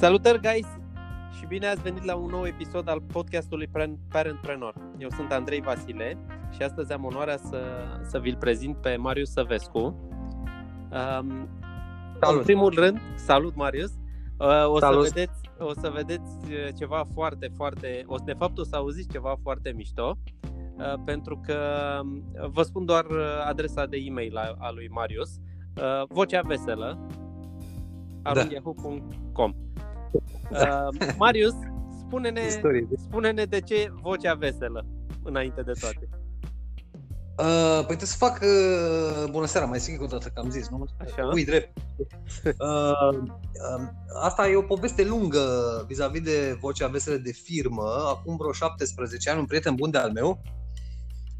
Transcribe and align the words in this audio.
Salutări, 0.00 0.40
guys! 0.40 0.66
Și 1.38 1.46
bine 1.46 1.66
ați 1.66 1.82
venit 1.82 2.04
la 2.04 2.14
un 2.14 2.30
nou 2.30 2.46
episod 2.46 2.88
al 2.88 3.00
podcastului 3.00 3.68
Parentpreneur. 4.08 4.74
Eu 4.98 5.08
sunt 5.08 5.32
Andrei 5.32 5.60
Vasile 5.60 6.18
și 6.50 6.62
astăzi 6.62 6.92
am 6.92 7.04
onoarea 7.04 7.36
să, 7.36 7.60
să 8.08 8.18
vi-l 8.18 8.36
prezint 8.36 8.76
pe 8.76 8.96
Marius 8.96 9.30
Săvescu. 9.30 9.78
Um, 9.80 11.48
Salut. 12.20 12.38
În 12.38 12.42
primul 12.42 12.74
rând, 12.74 13.00
salut 13.14 13.56
Marius! 13.56 13.90
Uh, 13.90 14.68
o, 14.68 14.78
Salut. 14.78 15.06
Să 15.06 15.12
vedeți, 15.14 15.40
o 15.58 15.72
să 15.72 15.90
vedeți 15.94 16.36
uh, 16.44 16.68
ceva 16.78 17.04
foarte, 17.14 17.50
foarte... 17.56 18.02
O, 18.06 18.16
de 18.24 18.34
fapt, 18.38 18.58
o 18.58 18.64
să 18.64 18.76
auziți 18.76 19.08
ceva 19.08 19.34
foarte 19.42 19.72
mișto. 19.76 20.18
Uh, 20.76 20.94
pentru 21.04 21.40
că 21.46 21.58
um, 22.02 22.24
vă 22.52 22.62
spun 22.62 22.84
doar 22.84 23.04
uh, 23.04 23.44
adresa 23.48 23.86
de 23.86 23.96
e-mail 23.96 24.36
a, 24.36 24.54
a 24.58 24.70
lui 24.70 24.88
Marius. 24.90 25.30
Uh, 25.76 26.06
vocea 26.08 26.40
veselă 26.40 27.06
Da. 28.22 28.46
yahoo.com 28.50 29.54
uh, 30.12 31.14
Marius, 31.18 31.54
spune-ne, 32.06 32.46
Istorie. 32.46 32.88
spune-ne 32.98 33.44
de 33.44 33.60
ce 33.60 33.92
vocea 34.02 34.34
veselă 34.34 34.86
înainte 35.22 35.62
de 35.62 35.72
toate. 35.80 36.08
Uh, 37.40 37.76
păi 37.86 37.96
trebuie 37.96 38.08
să 38.08 38.16
fac 38.16 38.40
uh, 38.42 39.30
bună 39.30 39.46
seara, 39.46 39.66
mai 39.66 39.78
zic 39.78 40.02
o 40.02 40.06
dată 40.06 40.28
că 40.28 40.40
am 40.40 40.50
zis, 40.50 40.68
nu? 40.68 40.84
Așa. 40.98 41.30
Ui, 41.32 41.44
drept. 41.44 41.78
Uh, 42.44 43.18
uh, 43.18 43.88
asta 44.22 44.48
e 44.48 44.56
o 44.56 44.62
poveste 44.62 45.04
lungă 45.04 45.44
vis-a-vis 45.88 46.22
de 46.22 46.56
vocea 46.60 46.86
veselă 46.86 47.16
de 47.16 47.32
firmă. 47.32 47.82
Acum 48.08 48.36
vreo 48.36 48.52
17 48.52 49.30
ani, 49.30 49.38
un 49.38 49.44
prieten 49.46 49.74
bun 49.74 49.90
de 49.90 49.98
al 49.98 50.12
meu, 50.12 50.42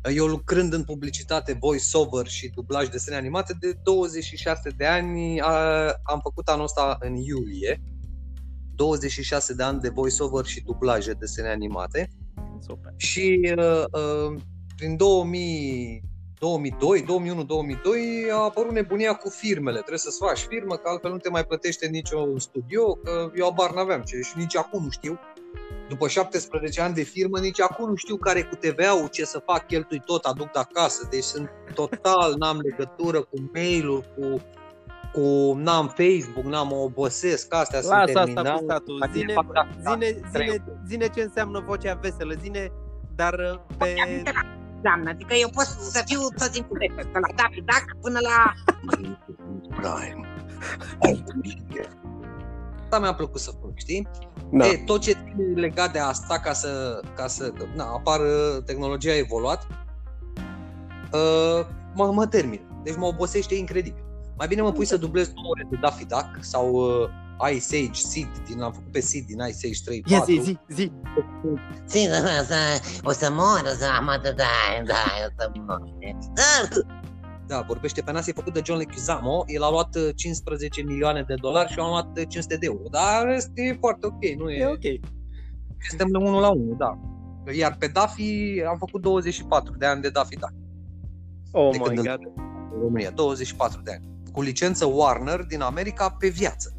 uh, 0.07 0.13
eu 0.15 0.27
lucrând 0.27 0.73
în 0.73 0.85
publicitate, 0.85 1.57
voice-over 1.61 2.27
și 2.27 2.49
dublaj 2.49 2.89
desene 2.89 3.17
animate, 3.17 3.57
de 3.61 3.79
26 3.83 4.71
de 4.77 4.87
ani 4.87 5.41
uh, 5.41 5.91
am 6.03 6.21
făcut 6.23 6.49
anul 6.49 6.65
ăsta 6.65 6.97
în 7.01 7.15
iulie. 7.15 7.81
26 8.81 9.55
de 9.55 9.63
ani 9.63 9.81
de 9.81 9.89
voice-over 9.89 10.45
și 10.45 10.61
dublaje 10.61 11.13
desene 11.13 11.49
animate. 11.49 12.11
Super. 12.61 12.93
Și 12.97 13.55
uh, 13.57 13.85
uh, 13.93 14.41
prin 14.77 14.97
2000, 14.97 16.03
2002, 16.39 17.03
2001-2002 17.03 17.07
a 18.33 18.43
apărut 18.43 18.73
nebunia 18.73 19.15
cu 19.15 19.29
firmele. 19.29 19.77
Trebuie 19.77 19.99
să-ți 19.99 20.19
faci 20.19 20.39
firmă, 20.39 20.75
că 20.75 20.89
altfel 20.89 21.11
nu 21.11 21.19
te 21.19 21.29
mai 21.29 21.45
plătește 21.45 21.87
niciun 21.87 22.39
studio, 22.39 22.95
că 22.95 23.31
eu 23.35 23.47
abar 23.47 23.75
n-aveam 23.75 24.03
ce 24.03 24.21
și 24.21 24.33
nici 24.37 24.57
acum 24.57 24.83
nu 24.83 24.91
știu. 24.91 25.19
După 25.89 26.09
17 26.09 26.81
ani 26.81 26.95
de 26.95 27.03
firmă, 27.03 27.39
nici 27.39 27.61
acum 27.61 27.89
nu 27.89 27.95
știu 27.95 28.17
care 28.17 28.43
cu 28.43 28.55
TVA-ul, 28.55 29.09
ce 29.09 29.25
să 29.25 29.43
fac, 29.47 29.67
cheltui 29.67 30.03
tot, 30.05 30.25
aduc 30.25 30.51
de 30.51 30.59
acasă. 30.59 31.09
Deci 31.11 31.23
sunt 31.23 31.51
total, 31.75 32.35
n-am 32.39 32.61
legătură 32.61 33.21
cu 33.21 33.51
mail-ul, 33.53 34.05
cu, 34.17 34.41
cu 35.13 35.55
n-am 35.57 35.87
Facebook, 35.87 36.45
n-am 36.45 36.73
o 36.73 36.83
obosesc, 36.83 37.55
astea 37.55 37.81
sunt 37.81 37.93
Lasă 37.93 38.19
asta 38.19 38.25
terminate. 38.25 38.59
cu 38.59 38.65
statul. 38.65 39.03
Adică 39.03 39.19
Zine, 39.19 39.33
fac 39.33 39.53
da, 39.53 39.69
da, 39.83 39.91
zine, 39.91 40.21
trei 40.33 40.49
zine, 40.49 40.63
zine 40.87 41.09
ce 41.09 41.23
înseamnă 41.23 41.65
vocea 41.67 41.95
veselă. 41.95 42.35
Zine, 42.41 42.73
dar 43.15 43.35
uh, 43.35 43.61
pe... 43.79 43.95
Doamnă, 44.83 45.11
adică 45.11 45.35
eu 45.35 45.49
pot 45.49 45.65
să 45.65 46.03
fiu 46.07 46.21
tot 46.39 46.51
timpul 46.51 46.77
de 46.81 46.87
pe 46.95 47.19
la 47.19 47.35
Daffy 47.37 47.61
Duck 47.61 48.01
până 48.01 48.19
la... 48.23 48.53
Prime. 49.77 50.27
Asta 52.83 52.99
mi-a 52.99 53.15
plăcut 53.15 53.41
să 53.41 53.51
fac, 53.61 53.71
știi? 53.75 54.09
Da. 54.53 54.67
E, 54.67 54.83
tot 54.87 55.01
ce 55.01 55.11
ține 55.13 55.61
legat 55.61 55.93
de 55.93 55.99
asta 55.99 56.39
ca 56.39 56.53
să, 56.53 57.01
ca 57.17 57.27
să 57.27 57.53
na, 57.75 57.85
apară 57.85 58.61
tehnologia 58.67 59.11
a 59.11 59.17
evoluat, 59.17 59.67
uh, 61.13 61.67
mă, 61.95 62.13
mă 62.13 62.27
termin. 62.27 62.61
Deci 62.83 62.97
mă 62.97 63.07
obosește 63.07 63.55
incredibil. 63.55 64.05
Mai 64.41 64.49
bine 64.49 64.63
mă 64.63 64.73
pui 64.73 64.85
să 64.85 64.97
dublez 64.97 65.29
două 65.33 65.47
ore 65.49 65.67
de 65.71 65.77
Daffy 65.81 66.07
Duck 66.07 66.29
sau 66.41 66.73
uh, 66.75 67.09
Ice 67.55 67.77
Age 67.77 68.01
Sid, 68.01 68.29
din, 68.47 68.61
am 68.63 68.73
făcut 68.73 68.93
pe 68.93 69.01
Sid 69.01 69.27
din 69.27 69.37
Ice 69.49 69.67
Age 69.67 69.81
3 69.85 70.03
Ia 70.07 70.19
4. 70.19 70.33
zi, 70.35 70.41
zi, 70.43 70.59
zi. 70.69 70.91
Sim, 71.85 72.09
o 72.41 72.45
să, 72.45 72.55
o 73.05 73.11
să 73.11 73.29
mor, 73.33 73.63
o 73.65 73.75
să 73.79 73.87
am 73.99 74.09
atât, 74.09 74.37
da, 74.37 74.45
da, 74.85 74.95
o 75.27 75.33
să 75.39 75.51
mor. 75.67 75.83
Da, 76.35 76.81
Da, 77.47 77.61
vorbește 77.67 78.01
pe 78.03 78.13
nas, 78.13 78.27
e 78.27 78.33
făcut 78.33 78.53
de 78.53 78.61
John 78.65 78.79
Leguizamo, 78.79 79.45
el 79.47 79.63
a 79.63 79.71
luat 79.71 79.95
uh, 79.97 80.09
15 80.15 80.83
milioane 80.83 81.23
de 81.27 81.35
dolari 81.41 81.71
și 81.73 81.79
eu 81.79 81.85
am 81.85 81.91
luat 81.91 82.07
uh, 82.19 82.29
500 82.29 82.57
de 82.57 82.67
euro. 82.67 82.83
Dar 82.91 83.25
în 83.25 83.31
rest 83.33 83.51
e 83.55 83.77
foarte 83.81 84.07
ok, 84.07 84.25
nu 84.39 84.51
E 84.51 84.67
ok. 84.67 85.11
Suntem 85.89 86.09
la 86.13 86.19
1 86.19 86.41
la 86.41 86.49
1, 86.49 86.75
da. 86.75 86.99
Iar 87.53 87.77
pe 87.79 87.87
Daffy 87.87 88.63
am 88.69 88.77
făcut 88.79 89.01
24 89.01 89.75
de 89.79 89.87
ani 89.87 90.03
de 90.03 90.09
Daffy 90.09 90.37
Duck 90.37 90.53
Oh 91.53 91.71
de 91.73 91.77
my 91.79 91.85
când 91.85 91.99
îl- 91.99 92.05
god. 92.05 92.21
în 92.75 92.81
România, 92.81 93.11
24 93.11 93.81
de 93.85 93.91
ani. 93.93 94.09
Cu 94.33 94.41
licență 94.43 94.85
Warner 94.85 95.41
din 95.45 95.61
America 95.61 96.11
pe 96.11 96.29
viață. 96.29 96.75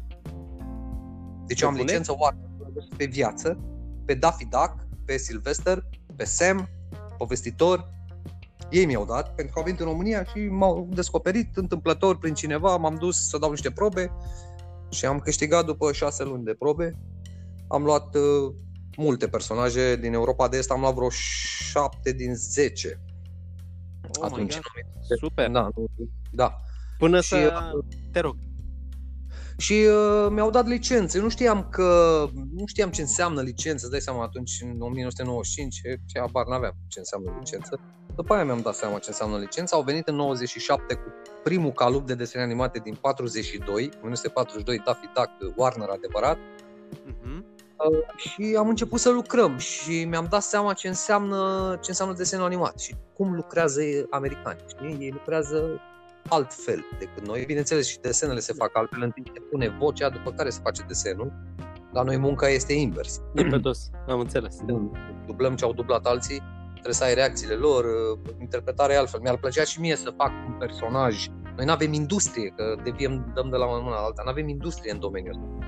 Deci 1.46 1.60
eu 1.60 1.68
am 1.68 1.74
Pe 1.74 1.80
bune? 1.80 1.90
licență 1.92 2.14
Warner 2.18 2.50
pe 2.96 3.04
viață, 3.04 3.58
pe 4.04 4.14
Daffy 4.14 4.44
Duck, 4.44 4.76
pe 5.04 5.16
Sylvester, 5.16 5.84
pe 6.16 6.24
Sam, 6.24 6.68
povestitor. 7.18 7.90
Ei 8.70 8.86
mi-au 8.86 9.04
dat, 9.04 9.34
pentru 9.34 9.52
că 9.52 9.58
au 9.58 9.64
venit 9.64 9.80
în 9.80 9.86
România 9.86 10.24
și 10.24 10.38
m-au 10.38 10.88
descoperit 10.90 11.56
întâmplător 11.56 12.18
prin 12.18 12.34
cineva, 12.34 12.76
m-am 12.76 12.94
dus 12.94 13.28
să 13.28 13.38
dau 13.38 13.50
niște 13.50 13.70
probe 13.70 14.12
și 14.90 15.06
am 15.06 15.18
câștigat 15.18 15.64
după 15.64 15.92
șase 15.92 16.24
luni 16.24 16.44
de 16.44 16.54
probe. 16.58 16.98
Am 17.68 17.84
luat 17.84 18.14
uh, 18.14 18.54
multe 18.96 19.28
personaje 19.28 19.96
din 19.96 20.12
Europa 20.12 20.48
de 20.48 20.56
Est, 20.56 20.70
am 20.70 20.80
luat 20.80 20.94
vreo 20.94 21.08
7 21.10 22.12
din 22.12 22.34
10 22.34 23.00
Oh 24.02 24.10
my 24.20 24.26
atunci. 24.26 24.54
god. 24.54 24.62
în 24.74 24.82
2010. 25.08 25.24
Super. 25.24 25.48
Da, 25.50 25.68
nu- 25.76 26.08
da. 26.30 26.60
Până 27.02 27.20
Și, 27.20 27.28
să... 27.28 27.72
Te 28.12 28.20
rog. 28.20 28.36
Și 29.56 29.72
uh, 29.72 30.30
mi-au 30.30 30.50
dat 30.50 30.66
licență. 30.66 31.16
Eu 31.16 31.22
nu 31.22 31.28
știam 31.28 31.68
că 31.70 32.28
nu 32.54 32.66
știam 32.66 32.90
ce 32.90 33.00
înseamnă 33.00 33.42
licență, 33.42 33.82
îți 33.82 33.90
dai 33.90 34.00
seama 34.00 34.22
atunci 34.22 34.58
în 34.60 34.80
1995, 34.80 35.80
ce 36.06 36.18
abar 36.18 36.46
n-aveam 36.46 36.74
ce 36.88 36.98
înseamnă 36.98 37.36
licență. 37.38 37.80
După 38.14 38.34
aia 38.34 38.44
mi-am 38.44 38.60
dat 38.60 38.74
seama 38.74 38.98
ce 38.98 39.08
înseamnă 39.08 39.38
licență. 39.38 39.74
Au 39.74 39.82
venit 39.82 40.08
în 40.08 40.14
97 40.14 40.94
cu 40.94 41.12
primul 41.42 41.72
calup 41.72 42.06
de 42.06 42.14
desene 42.14 42.44
animate 42.44 42.78
din 42.78 42.94
42, 42.94 43.90
1942, 44.02 44.82
Daffy 44.84 45.10
Duck, 45.14 45.56
Warner 45.56 45.88
adevărat. 45.88 46.38
Mhm. 47.06 47.44
și 48.16 48.54
am 48.58 48.68
început 48.68 49.00
să 49.00 49.10
lucrăm 49.10 49.58
și 49.58 50.04
mi-am 50.04 50.26
dat 50.30 50.42
seama 50.42 50.72
ce 50.72 50.88
înseamnă, 50.88 51.70
ce 51.80 51.90
înseamnă 51.90 52.14
desenul 52.14 52.44
animat 52.44 52.78
și 52.78 52.94
cum 53.16 53.34
lucrează 53.34 53.80
americanii, 54.10 54.64
știi? 54.68 55.04
Ei 55.04 55.10
lucrează 55.10 55.80
altfel 56.28 56.84
decât 56.98 57.26
noi. 57.26 57.44
Bineînțeles, 57.46 57.86
și 57.86 57.98
desenele 57.98 58.40
se 58.40 58.52
fac 58.52 58.76
altfel, 58.76 59.02
întâi 59.02 59.22
se 59.34 59.40
pune 59.50 59.76
vocea, 59.78 60.08
după 60.08 60.30
care 60.30 60.50
se 60.50 60.60
face 60.62 60.82
desenul. 60.86 61.32
La 61.92 62.02
noi 62.02 62.16
munca 62.16 62.48
este 62.48 62.72
invers. 62.72 63.20
E 63.34 63.44
pe 63.44 63.58
dos. 63.58 63.90
Am 64.08 64.20
înțeles. 64.20 64.56
Dublăm 65.26 65.56
ce 65.56 65.64
au 65.64 65.72
dublat 65.72 66.06
alții, 66.06 66.42
trebuie 66.72 66.94
să 66.94 67.04
ai 67.04 67.14
reacțiile 67.14 67.54
lor, 67.54 67.84
interpretarea 68.40 68.94
e 68.94 68.98
altfel. 68.98 69.20
Mi-ar 69.20 69.36
plăcea 69.36 69.64
și 69.64 69.80
mie 69.80 69.96
să 69.96 70.14
fac 70.16 70.30
un 70.46 70.52
personaj. 70.58 71.26
Noi 71.56 71.64
nu 71.64 71.72
avem 71.72 71.92
industrie, 71.92 72.52
că 72.56 72.76
deviem, 72.84 73.32
dăm 73.34 73.50
de 73.50 73.56
la 73.56 73.66
una 73.66 73.90
la 73.90 73.96
alta, 73.96 74.22
nu 74.24 74.30
avem 74.30 74.48
industrie 74.48 74.92
în 74.92 75.00
domeniul 75.00 75.34
ăsta. 75.34 75.66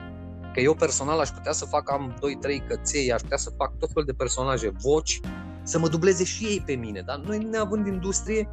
Că 0.52 0.60
eu 0.60 0.74
personal 0.74 1.20
aș 1.20 1.28
putea 1.28 1.52
să 1.52 1.64
fac, 1.64 1.90
am 1.90 2.14
2-3 2.62 2.66
căței, 2.68 3.12
aș 3.12 3.20
putea 3.20 3.36
să 3.36 3.50
fac 3.56 3.78
tot 3.78 3.88
felul 3.88 4.04
de 4.04 4.12
personaje, 4.12 4.72
voci, 4.82 5.20
să 5.62 5.78
mă 5.78 5.88
dubleze 5.88 6.24
și 6.24 6.44
ei 6.44 6.62
pe 6.66 6.74
mine. 6.74 7.00
Dar 7.00 7.16
noi, 7.16 7.38
neavând 7.38 7.86
industrie, 7.86 8.48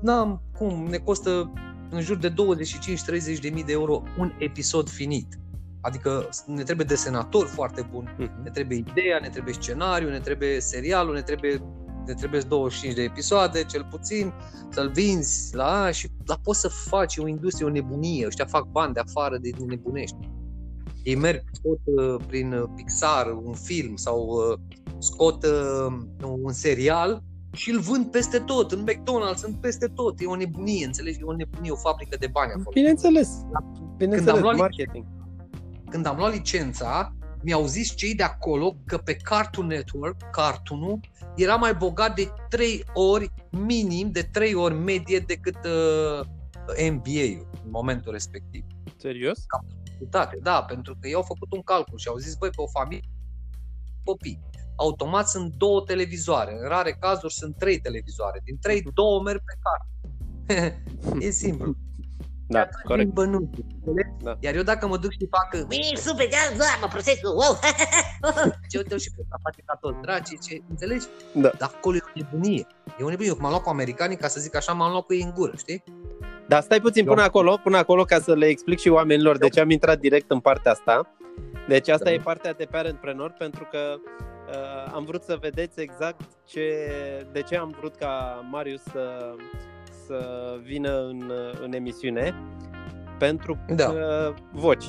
n-am 0.00 0.42
cum, 0.58 0.86
ne 0.88 0.96
costă 0.96 1.52
în 1.90 2.00
jur 2.00 2.16
de 2.16 2.30
25-30 2.30 3.40
de 3.40 3.48
mii 3.48 3.64
de 3.64 3.72
euro 3.72 4.02
un 4.18 4.32
episod 4.38 4.88
finit. 4.88 5.38
Adică 5.80 6.28
ne 6.46 6.62
trebuie 6.62 6.86
desenator 6.86 7.46
foarte 7.46 7.88
bun, 7.90 8.14
Mhm. 8.18 8.42
ne 8.42 8.50
trebuie 8.50 8.78
ideea, 8.78 9.18
ne 9.20 9.28
trebuie 9.28 9.54
scenariu, 9.54 10.08
ne 10.10 10.20
trebuie 10.20 10.60
serialul, 10.60 11.14
ne 11.14 11.22
trebuie 11.22 11.62
ne 12.06 12.14
trebuie 12.14 12.40
25 12.40 12.94
de 12.94 13.02
episoade, 13.02 13.64
cel 13.64 13.86
puțin, 13.90 14.32
să-l 14.68 14.90
vinzi 14.90 15.54
la 15.54 15.90
și 15.90 16.08
la 16.24 16.38
poți 16.42 16.60
să 16.60 16.68
faci 16.68 17.16
o 17.16 17.26
industrie, 17.26 17.66
o 17.66 17.70
nebunie. 17.70 18.26
Ăștia 18.26 18.44
fac 18.44 18.64
bani 18.70 18.94
de 18.94 19.00
afară 19.00 19.38
de 19.38 19.50
nebunești. 19.66 20.16
Ei 21.02 21.14
merg, 21.14 21.42
scot 21.52 21.78
uh, 21.84 22.20
prin 22.26 22.52
uh, 22.52 22.68
Pixar 22.76 23.26
un 23.44 23.52
film 23.52 23.96
sau 23.96 24.28
uh, 24.28 24.58
scot 24.98 25.44
uh, 25.44 25.98
un 26.42 26.52
serial 26.52 27.22
și 27.52 27.70
îl 27.70 27.80
vând 27.80 28.10
peste 28.10 28.38
tot, 28.38 28.72
în 28.72 28.86
McDonald's, 28.88 29.36
sunt 29.36 29.60
peste 29.60 29.86
tot. 29.86 30.20
E 30.20 30.26
o 30.26 30.36
nebunie, 30.36 30.84
înțelegi? 30.84 31.20
E 31.20 31.24
o 31.24 31.32
nebunie, 31.32 31.70
o 31.70 31.76
fabrică 31.76 32.16
de 32.16 32.26
bani 32.26 32.50
acolo. 32.50 32.70
Bineînțeles. 32.72 33.28
Când 33.28 33.96
Bineînțeles, 33.96 34.34
am 34.34 34.42
luat 34.42 34.56
marketing. 34.56 35.04
când 35.90 36.06
am 36.06 36.16
luat 36.16 36.32
licența, 36.32 37.14
mi-au 37.42 37.66
zis 37.66 37.94
cei 37.94 38.14
de 38.14 38.22
acolo 38.22 38.76
că 38.84 38.98
pe 38.98 39.14
Cartoon 39.14 39.66
Network, 39.66 40.30
cartoonul, 40.30 41.00
era 41.36 41.56
mai 41.56 41.74
bogat 41.74 42.14
de 42.14 42.28
3 42.48 42.84
ori, 42.94 43.32
minim 43.50 44.10
de 44.10 44.22
3 44.22 44.54
ori 44.54 44.74
medie 44.74 45.18
decât 45.18 45.56
uh, 45.64 46.26
NBA-ul 46.90 47.48
în 47.64 47.70
momentul 47.70 48.12
respectiv. 48.12 48.64
Serios? 48.96 49.38
Uite, 50.00 50.38
da, 50.42 50.62
pentru 50.62 50.96
că 51.00 51.08
ei 51.08 51.14
au 51.14 51.22
făcut 51.22 51.52
un 51.52 51.62
calcul 51.62 51.98
și 51.98 52.08
au 52.08 52.16
zis, 52.16 52.34
băi, 52.34 52.50
pe 52.50 52.60
o 52.60 52.66
familie 52.66 53.08
copii, 54.04 54.40
automat 54.76 55.28
sunt 55.28 55.52
două 55.56 55.80
televizoare, 55.80 56.52
în 56.62 56.68
rare 56.68 56.96
cazuri 57.00 57.32
sunt 57.32 57.56
trei 57.56 57.80
televizoare, 57.80 58.40
din 58.44 58.58
trei, 58.60 58.82
două 58.94 59.22
merg 59.22 59.40
pe 59.44 59.58
carte. 59.64 60.82
e 61.26 61.30
simplu. 61.30 61.74
Da, 62.46 62.68
corect. 62.84 63.10
Bănuți, 63.12 63.64
Da. 64.22 64.36
Iar 64.40 64.54
eu 64.54 64.62
dacă 64.62 64.86
mă 64.86 64.96
duc 64.96 65.10
și 65.12 65.28
fac 65.30 65.68
Mii, 65.68 65.96
super, 65.96 66.28
da, 66.28 66.56
da, 66.56 66.64
mă 66.80 66.86
prostesc, 66.86 67.20
wow. 67.22 67.58
ce 68.70 68.76
uite 68.78 68.96
și 68.96 69.10
pe 69.16 69.22
face 69.42 69.62
ca 69.64 69.78
toți 69.80 70.00
dracii, 70.00 70.38
ce, 70.38 70.62
înțelegi? 70.68 71.06
Da. 71.34 71.50
Dar 71.58 71.70
acolo 71.74 71.96
e 71.96 72.00
o 72.06 72.10
nebunie. 72.14 72.66
E 73.00 73.04
o 73.04 73.08
nebunie. 73.08 73.30
Eu 73.30 73.36
m-am 73.40 73.50
luat 73.50 73.62
cu 73.62 73.68
americanii, 73.68 74.16
ca 74.16 74.28
să 74.28 74.40
zic 74.40 74.56
așa, 74.56 74.72
m-am 74.72 74.90
luat 74.90 75.04
cu 75.04 75.14
ei 75.14 75.22
în 75.22 75.32
gură, 75.34 75.52
știi? 75.56 75.82
Dar 76.48 76.62
stai 76.62 76.80
puțin 76.80 77.04
Eu- 77.06 77.12
până 77.12 77.22
acolo, 77.24 77.60
până 77.62 77.76
acolo 77.76 78.04
ca 78.04 78.20
să 78.20 78.34
le 78.34 78.46
explic 78.46 78.78
și 78.78 78.88
oamenilor 78.88 79.38
de 79.38 79.48
ce 79.48 79.60
am 79.60 79.70
intrat 79.70 79.98
direct 79.98 80.30
în 80.30 80.40
partea 80.40 80.72
asta. 80.72 81.14
Deci 81.70 81.88
asta 81.88 82.04
Da. 82.04 82.12
e 82.12 82.18
partea 82.18 82.52
de 82.52 82.64
parentpreneur 82.70 83.34
pentru 83.38 83.68
că 83.70 83.78
uh, 83.98 84.92
am 84.94 85.04
vrut 85.04 85.22
să 85.22 85.36
vedeți 85.40 85.80
exact 85.80 86.20
ce, 86.44 86.74
de 87.32 87.40
ce 87.42 87.56
am 87.56 87.74
vrut 87.78 87.94
ca 87.96 88.44
Marius 88.50 88.82
să, 88.82 89.34
să 90.06 90.18
vină 90.62 91.00
în, 91.06 91.32
în 91.62 91.72
emisiune. 91.72 92.34
Pentru 93.18 93.58
Da. 93.76 93.86
că 93.86 94.34
voci. 94.52 94.84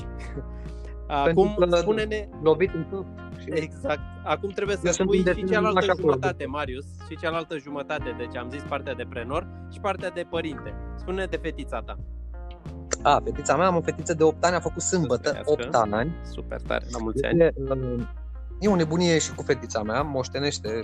Acum 1.06 1.46
Pentru 1.46 1.66
că- 1.66 1.76
spune-ne 1.76 2.28
Lovit 2.42 2.74
în 2.74 2.84
tot. 2.84 3.04
Și... 3.40 3.48
exact. 3.52 4.00
Acum 4.24 4.50
trebuie 4.50 4.76
să 4.76 4.82
Eu 4.86 4.92
sunt 4.92 5.08
spui 5.08 5.18
un 5.18 5.24
și 5.24 5.28
determinat 5.28 5.52
cealaltă 5.60 5.78
așa 5.78 5.92
acolo. 5.92 6.12
jumătate, 6.12 6.46
Marius, 6.46 6.84
și 7.08 7.16
cealaltă 7.16 7.58
jumătate. 7.58 8.14
Deci 8.18 8.36
am 8.36 8.50
zis 8.50 8.62
partea 8.68 8.94
de 8.94 9.04
prenor 9.08 9.46
și 9.72 9.80
partea 9.80 10.10
de 10.10 10.26
părinte. 10.30 10.74
Spune 10.96 11.24
de 11.24 11.36
fetița 11.36 11.80
ta. 11.80 11.96
A, 13.02 13.20
fetița 13.24 13.56
mea, 13.56 13.66
am 13.66 13.76
o 13.76 13.80
fetiță 13.80 14.14
de 14.14 14.22
8 14.22 14.44
ani, 14.44 14.54
a 14.54 14.60
făcut 14.60 14.82
sâmbătă 14.82 15.28
trăiască. 15.28 15.50
8 15.50 15.74
ani. 15.74 16.14
Super 16.30 16.60
tare, 16.60 16.86
la 16.90 16.98
mulți 17.00 17.24
ani. 17.24 17.40
E, 17.40 17.52
uh, 17.56 18.02
e 18.58 18.68
o 18.68 18.74
nebunie 18.74 19.18
și 19.18 19.34
cu 19.34 19.42
fetița 19.42 19.82
mea, 19.82 20.02
moștenește 20.02 20.80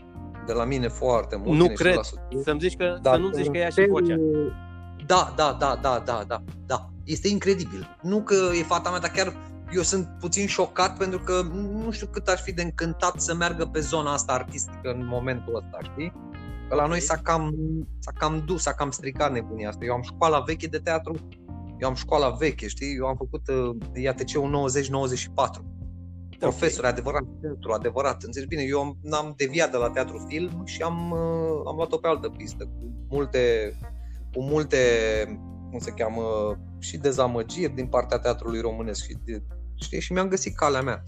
de 0.46 0.52
la 0.52 0.64
mine 0.64 0.88
foarte 0.88 1.36
mult. 1.36 1.48
Nu 1.48 1.62
vine 1.62 1.68
și 1.68 1.82
cred. 1.82 1.94
la 1.94 2.02
soție. 2.02 2.42
Să-mi 2.42 2.60
zici 2.60 2.76
că, 2.76 2.98
Dar 3.02 3.14
să 3.14 3.20
nu 3.20 3.30
zici 3.32 3.50
că 3.50 3.56
ea 3.56 3.68
și 3.68 3.86
vocea. 3.88 4.16
Da, 5.06 5.32
da, 5.36 5.56
da, 5.58 5.78
da, 5.82 6.02
da, 6.04 6.24
da, 6.26 6.42
da. 6.66 6.90
Este 7.04 7.28
incredibil. 7.28 7.96
Nu 8.02 8.22
că 8.22 8.34
e 8.34 8.62
fata 8.62 8.90
mea, 8.90 8.98
dar 8.98 9.10
chiar 9.10 9.32
eu 9.72 9.82
sunt 9.82 10.08
puțin 10.18 10.46
șocat 10.46 10.96
pentru 10.96 11.18
că 11.18 11.42
nu 11.84 11.90
știu 11.90 12.06
cât 12.06 12.28
aș 12.28 12.40
fi 12.40 12.52
de 12.52 12.62
încântat 12.62 13.20
să 13.20 13.34
meargă 13.34 13.64
pe 13.64 13.80
zona 13.80 14.12
asta 14.12 14.32
artistică 14.32 14.90
în 14.90 15.06
momentul 15.06 15.56
ăsta, 15.56 15.78
știi? 15.92 16.12
Că 16.68 16.74
la 16.74 16.86
noi 16.86 17.00
s-a 17.00 17.16
cam, 17.16 17.54
s-a 17.98 18.12
cam 18.18 18.42
dus, 18.46 18.62
s-a 18.62 18.72
cam 18.72 18.90
stricat 18.90 19.32
nebunia 19.32 19.68
asta. 19.68 19.84
Eu 19.84 19.92
am 19.92 20.02
școala 20.02 20.40
veche 20.40 20.66
de 20.66 20.78
teatru, 20.78 21.14
eu 21.78 21.88
am 21.88 21.94
școala 21.94 22.30
veche, 22.30 22.68
știi? 22.68 22.96
Eu 22.96 23.06
am 23.06 23.16
făcut 23.16 23.48
uh, 23.48 23.76
IATC-ul 24.02 24.70
90-94. 25.60 25.64
Profesor, 26.38 26.84
adevărat, 26.84 27.22
teatru, 27.40 27.72
adevărat. 27.72 28.22
Înțelegi 28.22 28.48
bine, 28.48 28.62
eu 28.62 28.80
am, 28.80 28.98
am 29.10 29.34
deviat 29.36 29.70
de 29.70 29.76
la 29.76 29.90
teatru 29.90 30.24
film 30.28 30.62
și 30.64 30.82
am, 30.82 31.10
uh, 31.10 31.62
am 31.66 31.76
luat-o 31.76 31.96
pe 31.96 32.06
altă 32.06 32.28
pistă, 32.28 32.64
cu 32.64 33.06
multe, 33.08 33.74
cu 34.32 34.42
multe, 34.42 34.78
cum 35.70 35.78
se 35.78 35.90
cheamă, 35.90 36.22
și 36.78 36.96
dezamăgiri 36.96 37.74
din 37.74 37.86
partea 37.86 38.18
teatrului 38.18 38.60
românesc 38.60 39.04
și, 39.04 39.16
de, 39.24 39.42
știi, 39.74 40.00
și 40.00 40.12
mi-am 40.12 40.28
găsit 40.28 40.56
calea 40.56 40.82
mea. 40.82 41.02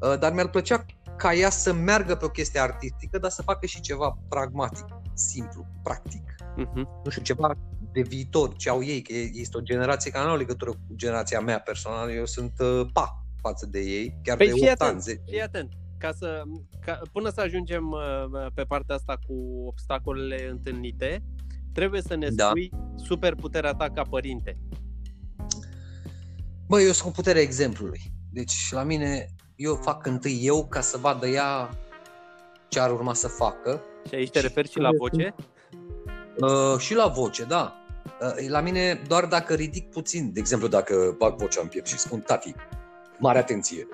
Uh, 0.00 0.18
Dar 0.18 0.32
mi-ar 0.32 0.48
plăcea 0.48 0.84
ca 1.16 1.34
ea 1.34 1.50
să 1.50 1.72
meargă 1.72 2.14
pe 2.14 2.24
o 2.24 2.28
chestie 2.28 2.60
artistică, 2.60 3.18
dar 3.18 3.30
să 3.30 3.42
facă 3.42 3.66
și 3.66 3.80
ceva 3.80 4.18
pragmatic, 4.28 4.86
simplu, 5.14 5.66
practic. 5.82 6.34
Mhm. 6.56 6.88
Nu 7.04 7.10
știu, 7.10 7.22
ceva 7.22 7.54
de 7.92 8.00
viitor, 8.02 8.56
ce 8.56 8.68
au 8.68 8.82
ei, 8.84 9.02
că 9.02 9.12
este 9.32 9.56
o 9.56 9.60
generație 9.60 10.10
care 10.10 10.24
nu 10.24 10.30
au 10.30 10.36
legătură 10.36 10.70
cu 10.70 10.78
generația 10.94 11.40
mea 11.40 11.60
personală, 11.60 12.12
eu 12.12 12.26
sunt 12.26 12.52
uh, 12.58 12.86
pa 12.92 13.24
față 13.40 13.66
de 13.66 13.80
ei, 13.80 14.18
chiar 14.22 14.36
Păi 14.36 14.46
de 14.46 14.52
fii 14.52 14.68
8 14.70 14.80
ani, 14.80 14.88
atent, 14.90 15.02
10. 15.02 15.20
fii 15.30 15.42
atent. 15.42 15.72
Ca 15.98 16.12
să, 16.12 16.42
ca, 16.84 17.00
până 17.12 17.30
să 17.30 17.40
ajungem 17.40 17.90
uh, 17.90 18.46
pe 18.54 18.62
partea 18.62 18.94
asta 18.94 19.18
cu 19.26 19.64
obstacolele 19.66 20.48
întâlnite, 20.50 21.22
trebuie 21.72 22.02
să 22.02 22.14
ne 22.14 22.28
Da. 22.28 22.48
spui 22.48 22.70
super 22.96 23.34
puterea 23.34 23.72
ta 23.72 23.90
ca 23.90 24.02
părinte. 24.02 24.58
Bă, 26.66 26.80
eu 26.80 26.92
sunt 26.92 27.08
cu 27.08 27.10
puterea 27.14 27.42
exemplului. 27.42 28.00
Deci, 28.30 28.68
la 28.70 28.82
mine, 28.82 29.26
eu 29.56 29.74
fac 29.74 30.06
întâi 30.06 30.40
eu 30.42 30.66
ca 30.66 30.80
să 30.80 30.98
vadă 30.98 31.26
ea 31.26 31.68
ce 32.68 32.80
ar 32.80 32.90
urma 32.90 33.14
să 33.14 33.28
facă. 33.28 33.82
Și 34.08 34.14
aici 34.14 34.30
te 34.30 34.40
referi 34.40 34.70
și 34.70 34.78
la 34.78 34.90
voce? 34.98 35.34
Uh, 36.40 36.78
și 36.78 36.94
la 36.94 37.06
voce, 37.06 37.44
da. 37.44 37.76
Uh, 38.20 38.48
la 38.48 38.60
mine, 38.60 39.00
doar 39.06 39.24
dacă 39.24 39.54
ridic 39.54 39.90
puțin, 39.90 40.32
de 40.32 40.40
exemplu, 40.40 40.68
dacă 40.68 41.14
bag 41.18 41.36
vocea 41.36 41.60
în 41.62 41.68
piept 41.68 41.86
și 41.86 41.98
spun 41.98 42.20
tati, 42.20 42.54
mare 43.18 43.38
atenție. 43.38 43.86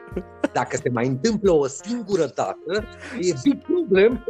Dacă 0.52 0.76
se 0.76 0.88
mai 0.88 1.06
întâmplă 1.06 1.52
o 1.52 1.66
singură 1.66 2.26
dată, 2.34 2.88
e 3.20 3.32
big 3.42 3.62
problem. 3.62 4.24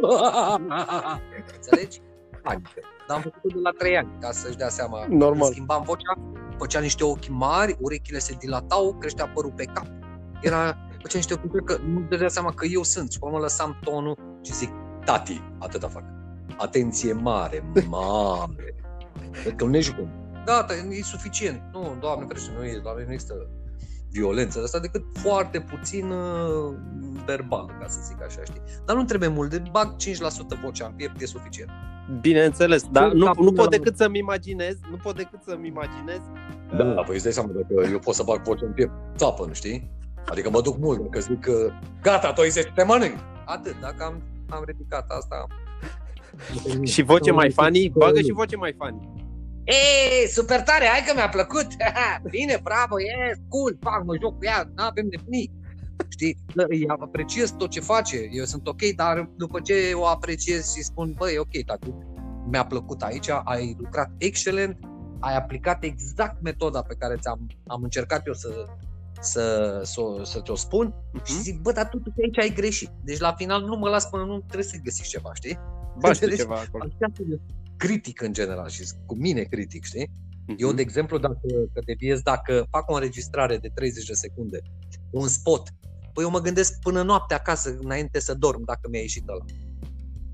Înțelegi? 1.55 2.01
Panică. 2.43 2.79
Dar 3.07 3.17
am 3.17 3.21
făcut 3.21 3.53
de 3.53 3.59
la 3.59 3.71
3 3.77 3.97
ani, 3.97 4.09
ca 4.19 4.31
să-și 4.31 4.57
dea 4.57 4.69
seama. 4.69 5.05
Normal. 5.09 5.39
Când 5.39 5.51
Schimbam 5.51 5.83
vocea, 5.83 6.13
făcea 6.57 6.79
niște 6.79 7.03
ochi 7.03 7.27
mari, 7.27 7.75
urechile 7.79 8.19
se 8.19 8.35
dilatau, 8.39 8.95
creștea 8.99 9.27
părul 9.27 9.51
pe 9.55 9.63
cap. 9.63 9.85
Era, 10.41 10.77
făcea 11.01 11.17
niște 11.17 11.33
ochi 11.33 11.65
că 11.65 11.77
nu 11.87 12.05
dădea 12.09 12.27
seama 12.27 12.51
că 12.53 12.65
eu 12.65 12.83
sunt. 12.83 13.11
Și 13.11 13.19
pe 13.19 13.25
urmă 13.25 13.37
lăsam 13.37 13.79
tonul 13.83 14.17
și 14.43 14.53
zic, 14.53 14.69
tati, 15.05 15.41
atâta 15.59 15.87
fac. 15.87 16.03
Atenție 16.57 17.13
mare, 17.13 17.63
mare. 17.87 18.75
Că 19.55 19.63
nu 19.63 19.69
ne 19.69 19.79
jucăm. 19.79 20.09
Gata, 20.45 20.73
e 20.73 21.01
suficient. 21.03 21.61
Nu, 21.73 21.97
doamne 21.99 22.25
ferește, 22.27 22.51
nu 22.57 22.65
e, 22.65 22.79
doamne, 22.83 23.03
nu 23.05 23.11
există 23.11 23.33
violență 24.11 24.57
de 24.57 24.63
asta 24.63 24.79
decât 24.79 25.03
foarte 25.13 25.59
puțin 25.59 26.09
uh, 26.11 26.75
verbal, 27.25 27.65
ca 27.79 27.87
să 27.87 27.99
zic 28.07 28.23
așa, 28.23 28.41
știi? 28.43 28.61
Dar 28.85 28.95
nu 28.95 29.03
trebuie 29.03 29.29
mult, 29.29 29.49
de 29.49 29.61
bag 29.71 29.95
5% 29.95 30.61
vocea 30.63 30.85
în 30.85 30.91
piept, 30.91 31.21
e 31.21 31.25
suficient. 31.25 31.69
Bineînțeles, 32.21 32.83
dar 32.91 33.11
nu, 33.11 33.25
capul 33.25 33.43
nu 33.43 33.51
pot 33.51 33.63
la- 33.63 33.77
decât 33.77 33.97
să-mi 33.97 34.17
imaginez, 34.17 34.75
nu 34.89 34.95
pot 35.03 35.15
decât 35.15 35.39
să-mi 35.47 35.67
imaginez 35.67 36.19
uh, 36.73 37.03
păi 37.05 37.15
îți 37.15 37.23
dai 37.23 37.33
seama 37.33 37.49
dacă 37.53 37.87
eu 37.91 37.99
pot 37.99 38.13
să 38.13 38.23
bag 38.23 38.41
vocea 38.43 38.65
în 38.65 38.71
piept, 38.73 38.91
țapă, 39.15 39.45
nu 39.45 39.53
știi? 39.53 39.91
Adică 40.25 40.49
mă 40.49 40.61
duc 40.61 40.77
mult, 40.77 40.99
dacă 41.01 41.19
zic 41.19 41.39
că 41.39 41.71
gata, 42.01 42.33
tu 42.33 42.41
ai 42.41 42.49
10, 42.49 42.71
te 42.75 42.83
mănânc. 42.83 43.15
Atât, 43.45 43.79
dacă 43.81 44.03
am, 44.03 44.21
am 44.49 44.63
ridicat 44.65 45.09
asta... 45.09 45.47
și 46.83 47.01
voce 47.01 47.31
mai 47.31 47.51
funny, 47.51 47.89
bagă 47.89 48.19
și 48.21 48.31
voce 48.31 48.55
mai 48.55 48.75
funny. 48.77 49.18
Ei, 49.77 50.27
super 50.27 50.61
tare, 50.61 50.85
hai 50.85 51.03
că 51.07 51.13
mi-a 51.15 51.29
plăcut. 51.29 51.67
Bine, 52.35 52.59
bravo, 52.63 52.95
e 53.01 53.35
cool, 53.47 53.77
fac, 53.81 54.03
mă 54.05 54.15
joc 54.21 54.37
cu 54.37 54.45
ea, 54.45 54.63
nu 54.75 54.83
avem 54.83 55.07
nebunii. 55.11 55.51
Știi, 56.09 56.37
îi 56.55 56.85
apreciez 56.87 57.51
tot 57.51 57.69
ce 57.69 57.79
face, 57.79 58.17
eu 58.31 58.43
sunt 58.43 58.67
ok, 58.67 58.81
dar 58.95 59.29
după 59.37 59.59
ce 59.59 59.73
o 59.93 60.05
apreciez 60.05 60.73
și 60.75 60.81
spun, 60.83 61.13
băi, 61.17 61.37
ok, 61.37 61.63
tati, 61.65 61.93
mi-a 62.51 62.65
plăcut 62.65 63.01
aici, 63.01 63.29
ai 63.43 63.75
lucrat 63.79 64.09
excelent, 64.17 64.77
ai 65.19 65.35
aplicat 65.35 65.83
exact 65.83 66.41
metoda 66.41 66.81
pe 66.81 66.95
care 66.99 67.15
ți-am 67.21 67.47
am 67.67 67.83
încercat 67.83 68.25
eu 68.27 68.33
să, 68.33 68.49
să, 69.21 69.79
să, 69.83 70.01
să 70.23 70.41
ți-o 70.43 70.55
spun 70.55 70.93
și 71.23 71.33
Mhm. 71.33 71.41
zic, 71.41 71.61
bă, 71.61 71.71
dar 71.71 71.87
tu, 71.89 71.97
tu 71.97 72.13
aici 72.23 72.37
ai 72.39 72.53
greșit. 72.55 72.89
Deci 73.03 73.19
la 73.19 73.33
final 73.33 73.61
nu 73.61 73.75
mă 73.77 73.89
las 73.89 74.05
până 74.09 74.23
nu 74.23 74.37
trebuie 74.39 74.63
să 74.67 74.77
găsiți 74.83 75.09
ceva, 75.09 75.29
știi? 75.33 75.55
Ba, 75.99 76.13
știu 76.13 76.25
Înțelegi? 76.27 76.35
ceva 76.41 76.55
acolo. 76.55 76.83
Așa 76.83 77.11
sunt 77.15 77.41
critic 77.79 78.21
în 78.21 78.33
general 78.33 78.69
și 78.69 78.83
cu 79.05 79.15
mine 79.15 79.41
critic, 79.41 79.83
știi? 79.83 80.11
Eu, 80.57 80.67
Mhm. 80.67 80.75
de 80.75 80.81
exemplu, 80.81 81.17
dacă 81.17 81.39
că 81.73 81.81
deviez, 81.85 82.19
dacă 82.21 82.67
fac 82.69 82.89
o 82.89 82.93
înregistrare 82.93 83.57
de 83.57 83.69
30 83.73 84.05
de 84.05 84.13
secunde, 84.13 84.59
un 85.11 85.27
spot, 85.27 85.69
păi 86.13 86.23
eu 86.23 86.29
mă 86.29 86.39
gândesc 86.39 86.79
până 86.79 87.01
noapte 87.01 87.33
acasă, 87.33 87.77
înainte 87.81 88.19
să 88.19 88.33
dorm, 88.33 88.63
dacă 88.65 88.87
mi-a 88.89 88.99
ieșit 89.01 89.27
ăla. 89.29 89.45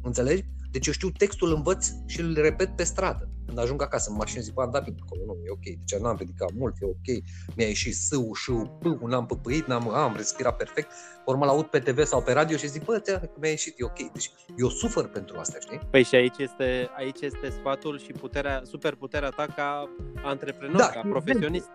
Înțelegi? 0.02 0.44
Deci 0.72 0.88
eu 0.88 0.94
știu 0.94 1.10
textul, 1.10 1.54
învăț 1.56 1.92
și 2.06 2.20
îl 2.22 2.34
repet 2.34 2.75
pe 2.75 2.84
stradă. 2.84 3.30
Când 3.46 3.60
ajung 3.60 3.82
acasă 3.82 4.10
în 4.10 4.16
mașină, 4.16 4.42
zic, 4.42 4.54
bă, 4.54 4.62
am 4.62 4.72
dat 4.72 4.84
bine 4.84 4.96
acolo, 5.06 5.22
nu, 5.25 5.38
e 5.46 5.50
ok. 5.50 5.64
Deci 5.64 6.00
n-am 6.02 6.16
ridicat 6.20 6.50
mult, 6.54 6.75
e 6.82 6.86
ok. 6.86 7.24
Mi-a 7.56 7.68
ieșit 7.68 7.96
sâu, 7.96 8.34
șâu, 8.34 8.78
pâu, 8.82 9.08
n-am 9.08 9.25
păpăit, 9.25 9.66
n-am, 9.68 9.90
am 9.94 10.14
respirat 10.16 10.58
perfect. 10.58 10.88
Pe 11.25 11.32
urmă 11.32 11.46
l-aud 11.46 11.66
pe 11.66 11.80
TV 11.80 12.04
sau 12.04 12.22
pe 12.22 12.32
radio 12.34 12.58
și 12.58 12.68
zic, 12.68 12.84
bă, 12.86 13.00
ți 13.00 13.20
mi-a 13.40 13.50
ieșit, 13.50 13.80
e 13.80 13.84
ok. 13.84 14.12
Deci 14.14 14.32
eu 14.58 14.70
sufăr 14.70 15.08
pentru 15.08 15.40
asta, 15.40 15.58
știi? 15.60 15.80
Păi 15.92 16.04
și 16.04 16.16
aici 16.16 16.38
este, 16.38 16.90
aici 16.98 17.22
este 17.22 17.50
sfatul 17.50 18.00
și 18.00 18.12
puterea, 18.12 18.62
super 18.64 18.96
puterea 18.96 19.30
ta 19.30 19.46
ca 19.56 19.90
antreprenor, 20.24 20.75
Da, 20.78 20.88
ca 20.88 21.00
și 21.02 21.08
profesionist. 21.08 21.70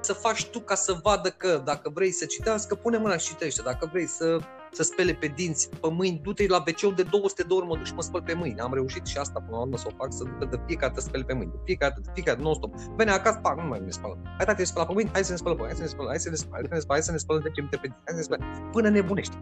să 0.00 0.12
faci 0.12 0.46
tu 0.46 0.60
ca 0.60 0.74
să 0.74 0.92
vadă 1.02 1.28
că 1.30 1.62
dacă 1.64 1.90
vrei 1.94 2.10
să 2.10 2.24
citească, 2.24 2.74
pune 2.74 2.96
mâna 2.98 3.16
și 3.16 3.26
citește. 3.28 3.62
Dacă 3.62 3.88
vrei 3.92 4.06
să, 4.06 4.38
să 4.76 4.82
spele 4.82 5.12
pe 5.12 5.26
dinți, 5.26 5.68
pe 5.68 5.88
mâini, 5.98 6.20
du-te 6.22 6.46
la 6.54 6.60
wc 6.68 6.94
de 6.94 7.02
200 7.02 7.42
de 7.42 7.54
ori, 7.54 7.66
mă 7.66 7.76
duc 7.76 7.86
și 7.86 7.94
mă 7.94 8.02
spăl 8.02 8.22
pe 8.22 8.34
mâini. 8.34 8.60
Am 8.60 8.72
reușit 8.74 9.06
și 9.06 9.16
asta 9.18 9.38
până 9.44 9.56
la 9.56 9.62
urmă 9.62 9.76
să 9.76 9.86
o 9.90 9.94
fac, 9.96 10.12
să 10.12 10.24
ducă 10.24 10.44
de 10.50 10.58
fiecare 10.66 10.88
dată 10.88 11.00
să 11.00 11.06
spele 11.08 11.24
pe 11.24 11.34
mâini. 11.38 11.50
De 11.50 11.60
fiecare 11.64 11.92
dată, 11.94 12.02
de 12.06 12.10
fiecare 12.14 12.36
dată, 12.36 12.48
non-stop. 12.48 12.72
Vene 12.96 13.10
acasă, 13.10 13.38
pac, 13.42 13.56
nu 13.62 13.68
mai 13.68 13.80
ne 13.84 13.90
spălăm. 13.98 14.18
Hai 14.36 14.44
tati, 14.48 14.58
ne 14.58 14.64
spălăm 14.72 14.86
pe 14.88 14.94
mâini, 14.94 15.10
hai 15.12 15.24
să 15.24 15.32
ne 15.34 15.38
spălăm 15.42 15.56
pe 15.56 15.62
mâini, 15.62 15.78
hai 15.78 15.88
să 15.88 15.88
ne 15.88 15.92
spălăm, 15.94 16.10
hai 16.12 16.20
să 16.24 16.30
ne 16.30 16.36
spălăm, 16.36 16.66
hai 16.70 16.70
să 16.70 16.74
ne 16.74 16.80
spălăm, 16.84 16.96
hai 16.96 17.06
să 17.08 17.12
ne 17.16 17.20
spălăm 17.24 17.42
10 17.42 17.60
minute 17.60 17.76
pe 17.82 17.86
zi, 17.92 17.96
hai 18.06 18.12
să 18.16 18.20
ne 18.20 18.26
spălăm. 18.28 18.70
Până 18.76 18.88
nebunești. 18.96 19.36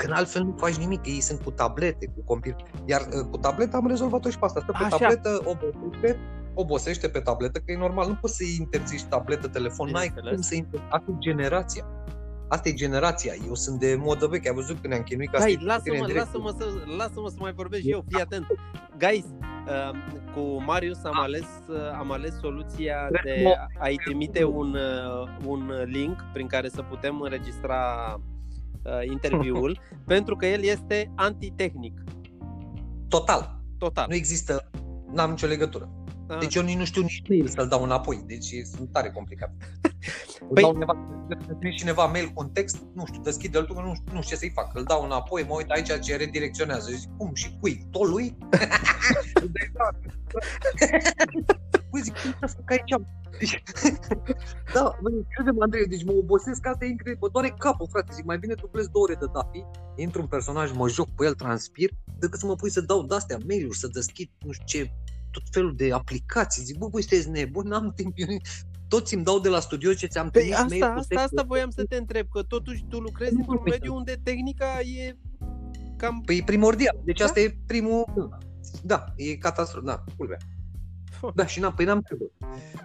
Când 0.00 0.12
altfel 0.18 0.42
nu 0.48 0.54
faci 0.64 0.76
nimic, 0.84 1.02
ei 1.06 1.20
sunt 1.28 1.38
cu 1.46 1.50
tablete, 1.60 2.04
cu 2.14 2.20
computer. 2.32 2.66
Iar 2.92 3.00
uh, 3.00 3.24
cu 3.30 3.36
tableta 3.44 3.76
am 3.76 3.86
rezolvat-o 3.94 4.28
și 4.30 4.38
pe 4.38 4.44
asta. 4.44 4.60
Stă 4.60 4.72
pe 4.72 4.84
Așa. 4.84 4.96
tabletă, 4.96 5.30
obosește, 5.44 6.18
obosește 6.54 7.06
pe 7.08 7.20
tabletă, 7.20 7.58
că 7.58 7.72
e 7.72 7.76
normal, 7.86 8.06
nu 8.08 8.16
poți 8.20 8.36
să-i 8.36 8.56
interzici 8.58 9.04
tabletă, 9.12 9.46
telefon, 9.48 9.86
n-ai 9.90 10.08
Bineînțeles. 10.08 10.34
cum 10.34 10.42
să 10.42 10.54
inter... 10.54 10.80
Asta 10.90 11.10
e 11.10 11.14
generația. 11.18 11.84
Asta 12.48 12.68
e 12.68 12.72
generația. 12.72 13.32
Eu 13.46 13.54
sunt 13.54 13.80
de 13.80 13.96
modă 13.98 14.26
veche, 14.26 14.48
ai 14.48 14.54
văzut 14.54 14.80
că 14.80 14.88
ne-am 14.88 15.02
chinuit 15.02 15.30
ca 15.30 15.36
să 15.38 15.42
Hai, 15.42 15.52
intru 15.52 15.66
cu 15.68 15.80
tine 15.82 15.96
lasă-mă, 15.96 16.00
în 16.00 16.06
direct. 16.06 16.24
lasă-mă 16.26 16.54
să, 16.58 16.94
lasă-mă 16.96 17.28
să 17.28 17.36
mai 17.38 17.52
vorbesc 17.52 17.82
și 17.82 17.90
eu, 17.90 18.04
fii 18.08 18.20
atent. 18.20 18.46
Guys, 18.98 19.24
Uh, 19.66 19.90
cu 20.34 20.62
Marius 20.66 21.04
am 21.04 21.18
ales, 21.20 21.46
uh, 21.68 21.76
am 21.98 22.12
ales 22.12 22.38
soluția 22.40 23.06
Cred 23.10 23.34
de 23.36 23.42
că- 23.42 23.66
a-i 23.78 23.96
trimite 24.04 24.44
un, 24.44 24.74
uh, 24.74 25.28
un 25.46 25.70
link 25.84 26.16
prin 26.32 26.46
care 26.46 26.68
să 26.68 26.82
putem 26.82 27.20
înregistra 27.20 27.80
uh, 28.82 29.10
interviul, 29.10 29.80
pentru 30.06 30.36
că 30.36 30.46
el 30.46 30.62
este 30.62 31.12
antitehnic, 31.16 32.00
Total. 33.08 33.60
total. 33.78 34.06
Nu 34.08 34.14
există, 34.14 34.70
n-am 35.12 35.30
nicio 35.30 35.46
legătură. 35.46 35.90
Ah. 36.28 36.38
Deci 36.38 36.54
eu 36.54 36.62
nici 36.62 36.76
nu 36.76 36.84
știu 36.84 37.02
nici 37.02 37.22
mail 37.28 37.46
să-l 37.48 37.68
dau 37.68 37.82
înapoi. 37.82 38.22
Deci 38.26 38.46
sunt 38.76 38.92
tare 38.92 39.10
complicat. 39.10 39.50
Îl 40.48 40.54
Păi- 40.56 40.62
dau 40.62 40.72
undeva, 40.72 40.96
îmi 41.60 41.74
cineva 41.74 42.06
mail 42.06 42.26
cu 42.28 42.42
un 42.42 42.50
text, 42.50 42.82
nu 42.94 43.06
știu, 43.06 43.20
deschide 43.20 43.58
altul, 43.58 43.76
nu, 43.86 43.94
știu- 43.94 44.12
nu 44.12 44.22
știu 44.22 44.36
ce 44.36 44.36
să-i 44.36 44.52
fac. 44.54 44.74
Îl 44.76 44.84
dau 44.84 45.04
înapoi, 45.04 45.44
mă 45.48 45.54
uit 45.54 45.70
aici 45.70 46.00
ce 46.00 46.16
redirecționează. 46.16 46.90
Zic, 46.90 47.10
cum 47.16 47.34
și 47.34 47.56
cui? 47.60 47.86
Tot 47.90 48.08
lui? 48.08 48.36
Păi 51.90 52.00
zic, 52.02 52.12
cum 52.18 52.48
să 52.48 52.56
fac 52.56 52.70
aici? 52.70 52.94
Deci, 53.38 53.62
da, 54.74 54.98
mă, 55.00 55.10
crede-mă, 55.34 55.62
Andrei, 55.62 55.86
deci 55.86 56.04
mă 56.04 56.12
obosesc, 56.12 56.66
asta 56.66 56.84
e 56.84 56.88
incredibil, 56.88 57.18
mă 57.22 57.28
doare 57.32 57.54
capul, 57.58 57.88
frate, 57.90 58.12
zic, 58.14 58.24
mai 58.24 58.38
bine 58.38 58.54
dublez 58.54 58.86
două 58.86 59.04
ore 59.04 59.14
de 59.14 59.26
Dafi, 59.32 59.64
intru 59.96 60.20
în 60.20 60.26
personaj, 60.26 60.72
mă 60.72 60.88
joc 60.88 61.08
cu 61.14 61.24
el, 61.24 61.34
transpir, 61.34 61.90
decât 62.18 62.38
să 62.38 62.46
mă 62.46 62.54
pui 62.54 62.70
să 62.70 62.80
dau 62.80 63.02
de-astea 63.02 63.38
mail-uri, 63.46 63.76
să 63.78 63.86
deschid, 63.92 64.30
nu 64.38 64.52
știu 64.52 64.64
ce, 64.66 64.90
tot 65.30 65.42
felul 65.50 65.74
de 65.76 65.92
aplicații. 65.92 66.62
Zic, 66.64 66.78
bă, 66.78 66.88
băi, 66.88 67.02
sunteți 67.02 67.30
nebuni, 67.30 67.68
n-am 67.68 67.92
timp. 67.96 68.12
Eu, 68.16 68.26
toți 68.94 69.14
îmi 69.14 69.24
dau 69.24 69.38
de 69.38 69.48
la 69.48 69.60
studio 69.60 69.92
ce 69.92 70.06
ți-am 70.06 70.30
Păi 70.30 70.40
trimis 70.40 70.58
asta, 70.58 70.66
mail 70.68 70.82
cu 70.82 70.98
asta, 70.98 71.14
textul. 71.14 71.38
asta 71.38 71.42
voiam 71.46 71.70
să 71.70 71.84
te 71.84 71.96
întreb, 71.96 72.26
că 72.28 72.42
totuși 72.42 72.84
tu 72.88 72.98
lucrezi 72.98 73.32
Nu 73.32 73.38
într-un 73.38 73.56
vorbesc. 73.56 73.78
mediu 73.78 73.94
unde 73.94 74.20
tehnica 74.22 74.80
e 74.80 75.16
cam... 75.96 76.20
Păi 76.24 76.36
e 76.36 76.42
primordial. 76.44 77.00
Deci 77.04 77.18
Da? 77.18 77.24
asta 77.24 77.40
e 77.40 77.56
primul... 77.66 78.04
Da, 78.82 79.04
e 79.16 79.34
catastrofă. 79.36 79.86
Da, 79.86 80.04
culmea. 80.16 80.38
Da, 81.34 81.46
și 81.46 81.60
n-am, 81.60 81.72
păi 81.74 81.84
n-am 81.84 82.00
treabă. 82.02 82.24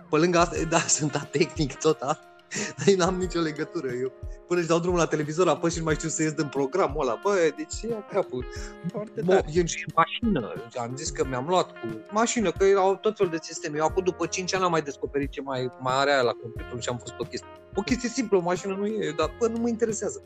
Pe 0.10 0.18
lângă 0.18 0.38
asta, 0.38 0.64
da, 0.76 0.80
sunt 0.80 1.28
tehnic 1.32 1.74
total. 1.76 2.20
Dar 2.78 2.96
n-am 2.96 3.16
nicio 3.16 3.40
legătură. 3.40 3.88
Eu 3.92 4.12
până 4.48 4.60
își 4.60 4.70
dau 4.70 4.80
drumul 4.80 5.00
la 5.00 5.06
televizor, 5.06 5.48
apăs 5.48 5.72
și 5.72 5.78
nu 5.78 5.84
mai 5.84 5.96
știu 5.96 6.10
să 6.10 6.22
ies 6.22 6.32
din 6.32 6.48
programul 6.48 7.02
ăla. 7.02 7.20
Bă, 7.24 7.54
deci 7.58 7.82
ia 7.82 8.06
capul. 8.12 8.46
Foarte 8.92 9.22
Mo- 9.22 9.26
tare. 9.26 9.46
eu 9.52 9.66
și 9.66 9.84
în 9.88 9.94
mașină. 9.96 10.54
Am 10.80 10.96
zis 10.96 11.10
că 11.10 11.26
mi-am 11.26 11.48
luat 11.48 11.72
cu 11.72 11.88
mașină, 12.12 12.52
că 12.52 12.64
erau 12.66 12.96
tot 12.96 13.18
felul 13.18 13.32
de 13.32 13.38
sisteme. 13.42 13.78
Eu 13.78 13.86
acum 13.86 14.04
după 14.04 14.26
5 14.26 14.54
ani 14.56 14.64
am 14.64 14.72
mai 14.72 14.82
descoperit 14.82 15.32
ce 15.32 15.42
mai, 15.42 15.72
mai 15.80 15.94
are 15.96 16.12
aia 16.12 16.22
la 16.22 16.32
computer 16.32 16.82
și 16.82 16.90
am 16.90 16.98
fost 16.98 17.14
o 17.18 17.24
chestie. 17.24 17.50
O 17.76 17.82
chestie 17.82 18.10
simplă, 18.10 18.38
o 18.38 18.42
mașină 18.42 18.76
nu 18.76 18.86
e, 18.86 19.14
dar 19.18 19.36
bă, 19.40 19.48
nu 19.48 19.60
mă 19.60 19.68
interesează. 19.68 20.24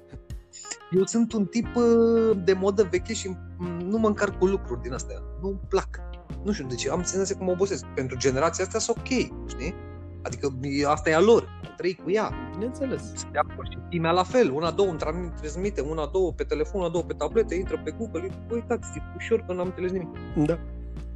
Eu 0.91 1.05
sunt 1.05 1.33
un 1.33 1.45
tip 1.45 1.75
uh, 1.75 2.37
de 2.43 2.53
modă 2.53 2.87
veche 2.91 3.13
și 3.13 3.35
mm, 3.57 3.79
nu 3.79 3.97
mă 3.97 4.07
încarc 4.07 4.37
cu 4.37 4.45
lucruri 4.45 4.81
din 4.81 4.93
astea. 4.93 5.21
Nu-mi 5.41 5.59
plac. 5.69 5.99
Nu 6.43 6.51
știu 6.51 6.67
de 6.67 6.75
ce, 6.75 6.89
am 6.89 7.03
senzația 7.03 7.35
că 7.37 7.43
mă 7.43 7.51
obosesc. 7.51 7.85
Pentru 7.85 8.17
generația 8.17 8.63
asta 8.63 8.79
sunt 8.79 8.97
ok, 8.97 9.07
știi? 9.47 9.75
Adică 10.23 10.53
e- 10.61 10.87
asta 10.87 11.09
e 11.09 11.15
a 11.15 11.19
lor, 11.19 11.47
am 11.63 11.73
trăit 11.77 11.99
cu 12.01 12.11
ea. 12.11 12.31
Bineînțeles. 12.51 13.01
Sunt 13.15 13.31
de 13.31 13.37
acord 13.37 13.71
și 13.71 13.77
timea 13.89 14.11
la 14.11 14.23
fel, 14.23 14.51
una, 14.51 14.71
două, 14.71 14.89
îmi 14.89 14.97
tram- 14.99 15.33
transmite, 15.39 15.81
una, 15.81 16.05
două 16.11 16.31
pe 16.33 16.43
telefon, 16.43 16.81
una, 16.81 16.89
două 16.89 17.03
pe 17.03 17.13
tablete, 17.13 17.55
intră 17.55 17.81
pe 17.83 17.91
Google, 17.97 18.29
bă, 18.47 18.53
uitați, 18.53 18.87
e 18.97 19.01
ușor 19.15 19.39
că 19.47 19.53
n-am 19.53 19.65
înțeles 19.65 19.91
nimic. 19.91 20.07
Da. 20.45 20.59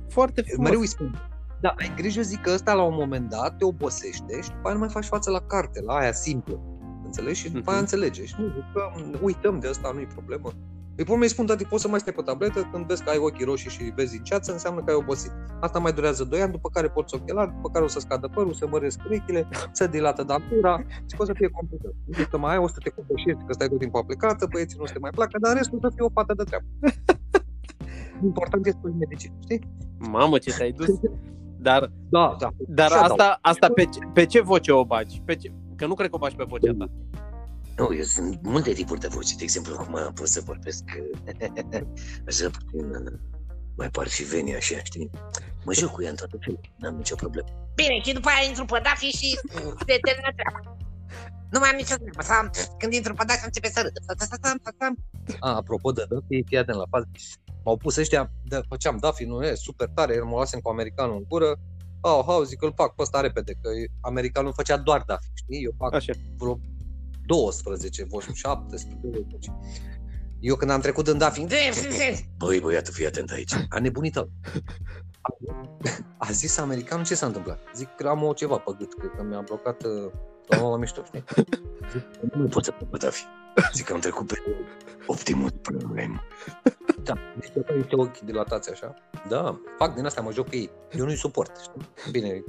Foarte 0.10 0.42
frumos. 0.42 0.64
Mereu 0.66 0.80
îi 0.80 0.88
spun, 0.88 1.22
da, 1.62 1.74
ai 1.78 1.94
grijă, 1.96 2.22
zic 2.22 2.42
că 2.42 2.52
ăsta 2.54 2.74
la 2.74 2.84
un 2.84 2.94
moment 2.98 3.30
dat 3.30 3.58
te 3.58 3.66
obosește 3.66 4.42
și 4.42 4.50
după 4.50 4.62
aia 4.64 4.74
nu 4.74 4.80
mai 4.80 4.90
faci 4.90 5.06
față 5.06 5.30
la 5.30 5.40
carte, 5.40 5.82
la 5.82 5.94
aia 5.96 6.12
simplă. 6.12 6.60
Înțelegi? 7.06 7.40
Și 7.40 7.52
după 7.52 7.70
aia 7.70 7.80
Mhm. 7.82 7.92
înțelege. 7.94 8.26
Și 8.26 8.36
nu, 8.40 8.46
zic 8.46 8.64
că 8.74 8.82
m, 8.96 9.20
uităm 9.22 9.60
de 9.60 9.68
asta, 9.68 9.92
nu-i 9.94 10.06
problemă. 10.06 10.50
Îi 10.98 11.04
pot 11.04 11.18
mai 11.18 11.28
spun, 11.28 11.46
tati, 11.46 11.66
poți 11.66 11.82
să 11.82 11.88
mai 11.88 12.00
stai 12.00 12.14
pe 12.14 12.22
tabletă, 12.22 12.70
când 12.72 12.86
vezi 12.86 13.04
că 13.04 13.10
ai 13.10 13.18
ochii 13.18 13.46
roșii 13.46 13.70
și 13.70 13.84
vezi 13.96 14.18
în 14.18 14.24
ceață, 14.24 14.52
înseamnă 14.52 14.82
că 14.84 14.90
ai 14.92 14.96
obosit. 14.96 15.32
Asta 15.60 15.80
mai 15.80 15.94
durează 15.94 16.24
2 16.24 16.42
ani, 16.42 16.52
după 16.52 16.70
care 16.70 16.88
poți 16.88 17.16
ochelari, 17.16 17.52
după 17.56 17.70
care 17.70 17.84
o 17.86 17.88
să 17.88 18.00
scadă 18.00 18.28
părul, 18.28 18.54
să 18.54 18.68
măresc 18.68 19.00
urechile, 19.06 19.48
să 19.72 19.88
dilată 19.88 20.24
dantura 20.24 20.78
și 21.10 21.16
poți 21.18 21.30
să 21.30 21.36
fie 21.36 21.50
complicat. 21.50 21.92
Zic 22.18 22.28
că 22.28 22.38
mai 22.38 22.52
ai, 22.52 22.58
o 22.58 22.68
să 22.68 22.76
te 22.84 22.90
copășești, 22.90 23.44
că 23.48 23.54
stai 23.54 23.68
tot 23.68 23.80
timpul 23.80 24.00
aplicată, 24.00 24.48
băieții 24.52 24.78
nu 24.80 24.86
se 24.86 25.00
mai 25.00 25.10
placă, 25.10 25.38
dar 25.42 25.56
restul 25.56 25.80
să 25.82 25.90
fie 25.96 26.06
o 26.06 26.10
fată 26.10 26.34
de 26.34 26.44
treabă. 26.44 26.66
Important 28.30 28.66
este 28.66 28.80
să 28.84 28.90
medicină, 29.00 29.36
știi? 29.44 29.62
Mamă, 29.98 30.38
ce 30.38 30.54
te-ai 30.58 30.72
dus. 30.72 30.90
Dar, 31.60 31.92
Da, 32.10 32.36
da. 32.40 32.50
dar 32.68 32.90
Și-a 32.90 33.02
asta, 33.02 33.38
asta 33.42 33.68
pe, 33.76 33.84
ce, 33.86 34.00
pe 34.14 34.26
ce 34.26 34.42
voce 34.42 34.72
o 34.72 34.86
bagi? 34.86 35.22
Pe 35.26 35.36
ce? 35.36 35.52
Că 35.76 35.86
nu 35.86 35.94
cred 35.94 36.10
că 36.10 36.16
o 36.16 36.20
bagi 36.20 36.36
pe 36.36 36.46
vocea 36.48 36.74
ta. 36.78 36.90
Nu, 37.78 37.94
eu 37.94 38.04
sunt 38.04 38.40
multe 38.42 38.72
tipuri 38.74 39.00
de 39.00 39.08
voce. 39.08 39.36
De 39.36 39.44
exemplu, 39.44 39.76
acum 39.80 40.14
pot 40.14 40.28
să 40.28 40.42
vorbesc 40.46 40.84
așa 42.28 42.50
puțin 42.50 42.90
uh, 42.90 43.20
mai 43.78 43.90
par 43.90 44.08
și 44.08 44.24
veni 44.24 44.56
așa, 44.56 44.78
știi? 44.84 45.10
Mă 45.66 45.74
joc 45.74 45.92
cu 45.92 46.04
ea 46.04 46.10
în 46.10 46.16
toate 46.16 46.38
felurile, 46.40 46.74
n-am 46.78 46.96
nicio 46.96 47.16
problemă. 47.16 47.48
Bine, 47.76 48.02
și 48.04 48.14
după 48.14 48.30
aia 48.30 48.48
intru 48.48 48.66
pe 48.66 48.80
Dafi 48.84 49.18
și 49.20 49.40
se 49.88 49.96
termină 50.06 50.32
treaba. 50.38 50.78
Nu 51.52 51.60
mai 51.60 51.70
am 51.70 51.76
nicio 51.76 51.96
treabă. 51.96 52.22
Sau, 52.22 52.42
când 52.78 52.94
intru 52.94 53.14
pe 53.14 53.24
Dafi 53.28 53.46
începe 53.46 53.70
să 53.70 53.82
râdă. 53.82 54.00
Sa-sa-sa-sam, 54.08 54.58
sa-sam. 54.64 54.94
A, 55.40 55.56
apropo 55.56 55.92
de 55.92 56.06
Duffy, 56.10 56.44
fii 56.48 56.58
atent 56.58 56.78
la 56.78 56.88
fază. 56.90 57.08
M-au 57.64 57.78
pus 57.78 57.96
ăștia, 57.96 58.32
de, 58.44 58.62
făceam 58.70 58.98
Duffy, 58.98 59.24
nu 59.26 59.46
e, 59.46 59.56
super 59.56 59.88
tare, 59.96 60.14
el 60.14 60.24
mă 60.24 60.36
luasem 60.36 60.60
cu 60.60 60.70
americanul 60.70 61.16
în 61.18 61.26
gură. 61.28 61.60
Au, 62.02 62.20
au, 62.30 62.44
zic 62.44 62.60
că 62.60 62.66
îl 62.66 62.74
fac 62.76 62.96
pe 62.96 63.02
ăsta 63.02 63.22
repede, 63.22 63.52
că 63.62 63.70
americanul 64.02 64.54
făcea 64.54 64.78
doar 64.78 65.04
Duffy, 65.08 65.30
știi? 65.34 65.64
Eu 65.64 65.74
fac 65.78 65.94
Așa. 65.94 66.14
vreo 66.38 66.60
12 67.28 68.04
voci, 68.04 68.24
17, 68.34 69.00
20. 69.02 69.26
Eu 70.40 70.56
când 70.56 70.72
am 70.72 70.82
trecut 70.82 71.08
în 71.08 71.18
Duffy, 71.18 71.46
Băi, 72.38 72.60
băiatul, 72.60 72.94
fii 72.94 73.06
atent 73.06 73.32
aici. 73.32 73.54
a 73.70 73.80
nebunit 73.80 74.16
ăla. 74.16 74.28
A 76.18 76.32
zis 76.32 76.58
americanul 76.58 77.06
ce 77.06 77.16
s-a 77.16 77.26
întâmplat. 77.26 77.60
Zic 77.76 77.90
că 77.96 78.08
am 78.08 78.24
o 78.24 78.34
ceva 78.34 78.58
pe 78.58 78.72
gât, 78.78 78.94
cred 79.00 79.12
că 79.18 79.24
mi-a 79.24 79.42
blocat 79.42 79.84
uh, 79.84 80.12
la 80.48 80.70
la 80.70 80.78
mișto, 80.78 81.04
știi? 81.06 81.24
Nu 82.22 82.40
mai 82.40 82.48
pot 82.48 82.64
să 82.64 82.72
pe 82.72 82.98
Dafi. 82.98 83.24
Zic 83.74 83.86
că 83.86 83.94
am 83.94 84.00
trecut 84.00 84.28
pe 84.28 84.36
Optimus 85.08 85.52
Prime. 85.62 86.22
Da, 87.04 87.14
deci 87.40 87.52
eu 87.70 87.76
niște 87.78 87.96
ochi 87.96 88.20
dilatați 88.20 88.72
așa. 88.72 88.94
Da, 89.28 89.60
fac 89.78 89.96
din 89.96 90.06
asta, 90.06 90.22
mă 90.22 90.32
joc 90.32 90.48
cu 90.50 90.56
ei. 90.56 90.70
Eu 90.98 91.06
nu-i 91.06 91.16
suport, 91.16 91.52
știi? 91.62 92.12
Bine, 92.12 92.44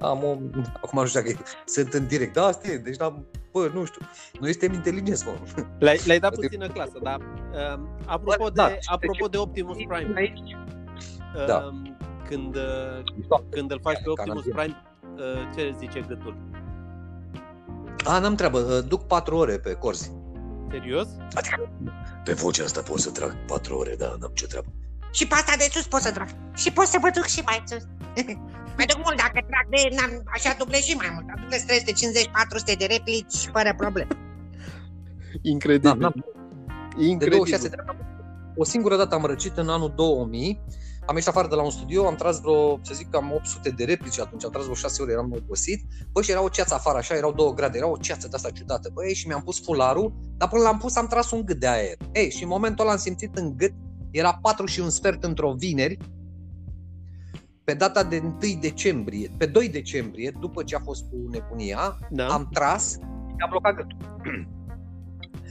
am 0.00 0.24
o... 0.24 0.36
Acum 0.82 1.00
nu 1.00 1.06
știu 1.06 1.20
dacă 1.20 1.36
sunt 1.64 1.92
în 1.92 2.06
direct. 2.06 2.32
Da, 2.34 2.44
asta 2.44 2.68
e, 2.70 2.76
deci 2.76 3.00
am... 3.00 3.26
Bă, 3.52 3.70
nu 3.74 3.84
știu. 3.84 4.00
Noi 4.40 4.50
suntem 4.50 4.72
inteligenți, 4.72 5.26
mă. 5.26 5.32
Le-ai, 5.78 6.00
le-ai 6.04 6.18
dat 6.18 6.34
puțină 6.34 6.68
clasă, 6.68 6.98
dar 7.02 7.18
uh, 7.18 7.80
apropo, 8.06 8.48
Da, 8.48 8.66
de, 8.66 8.78
și 8.80 8.88
apropo 8.92 9.24
de- 9.24 9.28
de 9.30 9.36
Optimus 9.38 9.76
Prime, 9.76 10.12
Aici. 10.16 10.38
uh, 11.36 11.46
Da. 11.46 11.70
când, 12.28 12.56
uh, 12.56 12.62
Da. 13.28 13.36
când 13.50 13.70
îl 13.70 13.80
faci 13.82 14.02
pe 14.02 14.10
Optimus 14.10 14.44
Canadian. 14.44 14.56
Prime, 14.56 15.24
uh, 15.24 15.54
ce 15.56 15.74
zice 15.78 16.04
gâtul? 16.08 16.36
A, 18.04 18.18
n-am 18.18 18.34
treabă, 18.34 18.58
uh, 18.58 18.84
duc 18.88 19.06
4 19.06 19.36
ore 19.36 19.58
pe 19.58 19.72
corzi. 19.74 20.10
Serios? 20.70 21.08
Adică 21.34 21.70
pe 22.24 22.32
vocea 22.32 22.64
asta 22.64 22.80
pot 22.82 22.98
să 22.98 23.10
trag 23.10 23.36
4 23.46 23.76
ore, 23.76 23.94
da, 23.98 24.14
n-am 24.20 24.30
ce 24.34 24.46
treabă. 24.46 24.66
Și 25.12 25.26
pe 25.26 25.34
asta 25.34 25.52
de 25.58 25.68
sus 25.70 25.86
pot 25.86 26.00
să 26.00 26.12
trag. 26.12 26.28
Și 26.54 26.72
pot 26.72 26.86
să 26.86 26.98
mă 27.02 27.10
duc 27.14 27.24
și 27.24 27.40
mai 27.44 27.62
sus. 27.66 27.82
mai 28.76 28.86
duc 28.86 28.98
mult 29.04 29.16
dacă 29.16 29.38
trag 29.50 29.66
de, 29.74 29.80
n-am, 29.96 30.22
așa 30.34 30.54
dublez 30.58 30.80
și 30.80 30.96
mai 30.96 31.10
mult. 31.14 31.26
Dublez 31.42 31.62
350-400 32.74 32.78
de 32.78 32.86
replici 32.94 33.36
fără 33.52 33.74
probleme. 33.76 34.14
Incredibil. 35.42 35.90
Da, 35.90 35.94
n-am, 35.94 36.14
de 36.98 37.04
Incredibil. 37.04 37.30
26 37.30 37.68
de 37.68 37.76
ani. 37.78 37.98
O 38.56 38.64
singură 38.64 38.96
dată 38.96 39.14
am 39.14 39.24
răcit 39.24 39.56
în 39.56 39.68
anul 39.68 39.92
2000. 39.96 40.60
Am 41.06 41.14
ieșit 41.14 41.28
afară 41.28 41.48
de 41.48 41.54
la 41.54 41.62
un 41.62 41.70
studio, 41.70 42.06
am 42.06 42.14
tras 42.14 42.40
vreo, 42.40 42.78
să 42.82 42.94
zic, 42.94 43.10
cam 43.10 43.32
800 43.34 43.70
de 43.70 43.84
replici 43.84 44.20
atunci, 44.20 44.44
am 44.44 44.50
tras 44.50 44.62
vreo 44.62 44.74
6 44.74 45.02
ore, 45.02 45.12
eram 45.12 45.32
obosit. 45.36 45.82
Bă, 46.12 46.22
și 46.22 46.30
era 46.30 46.42
o 46.42 46.48
ceață 46.48 46.74
afară, 46.74 46.98
așa, 46.98 47.14
erau 47.14 47.32
două 47.32 47.54
grade, 47.54 47.78
era 47.78 47.88
o 47.88 47.96
ceață 47.96 48.28
de 48.28 48.36
asta 48.36 48.50
ciudată. 48.50 48.90
Băi, 48.92 49.14
și 49.14 49.26
mi-am 49.26 49.42
pus 49.42 49.64
fularul, 49.64 50.12
dar 50.36 50.48
până 50.48 50.62
l-am 50.62 50.78
pus 50.78 50.96
am 50.96 51.06
tras 51.06 51.30
un 51.30 51.44
gât 51.44 51.60
de 51.60 51.66
aer. 51.66 51.96
Ei, 52.12 52.30
și 52.30 52.42
în 52.42 52.48
momentul 52.48 52.84
ăla 52.84 52.92
am 52.92 53.00
simțit 53.00 53.36
în 53.36 53.56
gât, 53.56 53.72
era 54.10 54.38
4 54.42 54.66
și 54.66 54.80
un 54.80 54.90
sfert 54.90 55.24
într-o 55.24 55.52
vineri, 55.52 55.98
pe 57.64 57.74
data 57.74 58.02
de 58.04 58.18
1 58.24 58.38
decembrie, 58.60 59.30
pe 59.38 59.46
2 59.46 59.68
decembrie, 59.68 60.32
după 60.40 60.62
ce 60.62 60.74
a 60.74 60.78
fost 60.78 61.04
cu 61.10 61.16
nebunia, 61.30 61.98
Da? 62.10 62.26
am 62.26 62.48
tras 62.52 62.90
și 62.92 63.36
am 63.44 63.50
blocat 63.50 63.74
gâtul. 63.74 63.96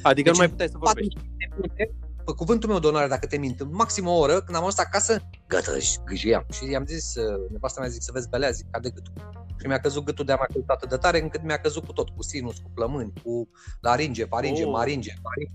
Adică 0.02 0.30
nu 0.30 0.36
Deci 0.36 0.38
mai 0.38 0.50
puteai 0.50 0.68
să 0.70 0.78
vorbești. 0.78 1.14
40 1.14 1.30
de 1.38 1.46
minute, 1.56 1.96
pe 2.26 2.32
cuvântul 2.32 2.70
meu 2.70 2.80
de 2.80 2.88
onoare, 2.88 3.08
dacă 3.08 3.26
te 3.28 3.38
mint, 3.38 3.60
în 3.60 3.70
maxim 3.72 4.08
o 4.08 4.18
oră, 4.18 4.34
când 4.34 4.56
am 4.56 4.62
ajuns 4.62 4.78
acasă, 4.78 5.30
gata, 5.48 5.78
și 5.80 5.98
gâjieam. 6.06 6.46
Și 6.52 6.70
i-am 6.70 6.86
zis, 6.86 7.16
uh, 7.16 7.52
nevasta 7.52 7.80
mea 7.82 7.90
zic 7.90 8.02
să 8.02 8.12
vezi 8.14 8.30
belea, 8.30 8.50
zic, 8.50 8.66
cade 8.72 8.90
gâtul. 8.90 9.14
Și 9.60 9.68
mi-a 9.68 9.80
căzut 9.80 10.04
gâtul 10.04 10.26
de-a 10.26 10.36
mea 10.36 10.48
atât 10.68 10.90
de 10.90 10.96
tare, 10.96 11.22
încât 11.22 11.44
mi-a 11.44 11.58
căzut 11.58 11.86
cu 11.86 11.92
tot, 11.94 12.10
cu 12.10 12.24
sinus, 12.24 12.58
cu 12.58 12.70
plămâni, 12.74 13.14
cu 13.24 13.48
laringe, 13.82 14.26
faringe, 14.26 14.64
Oh. 14.64 14.72
maringe, 14.72 15.14
faringe. 15.22 15.54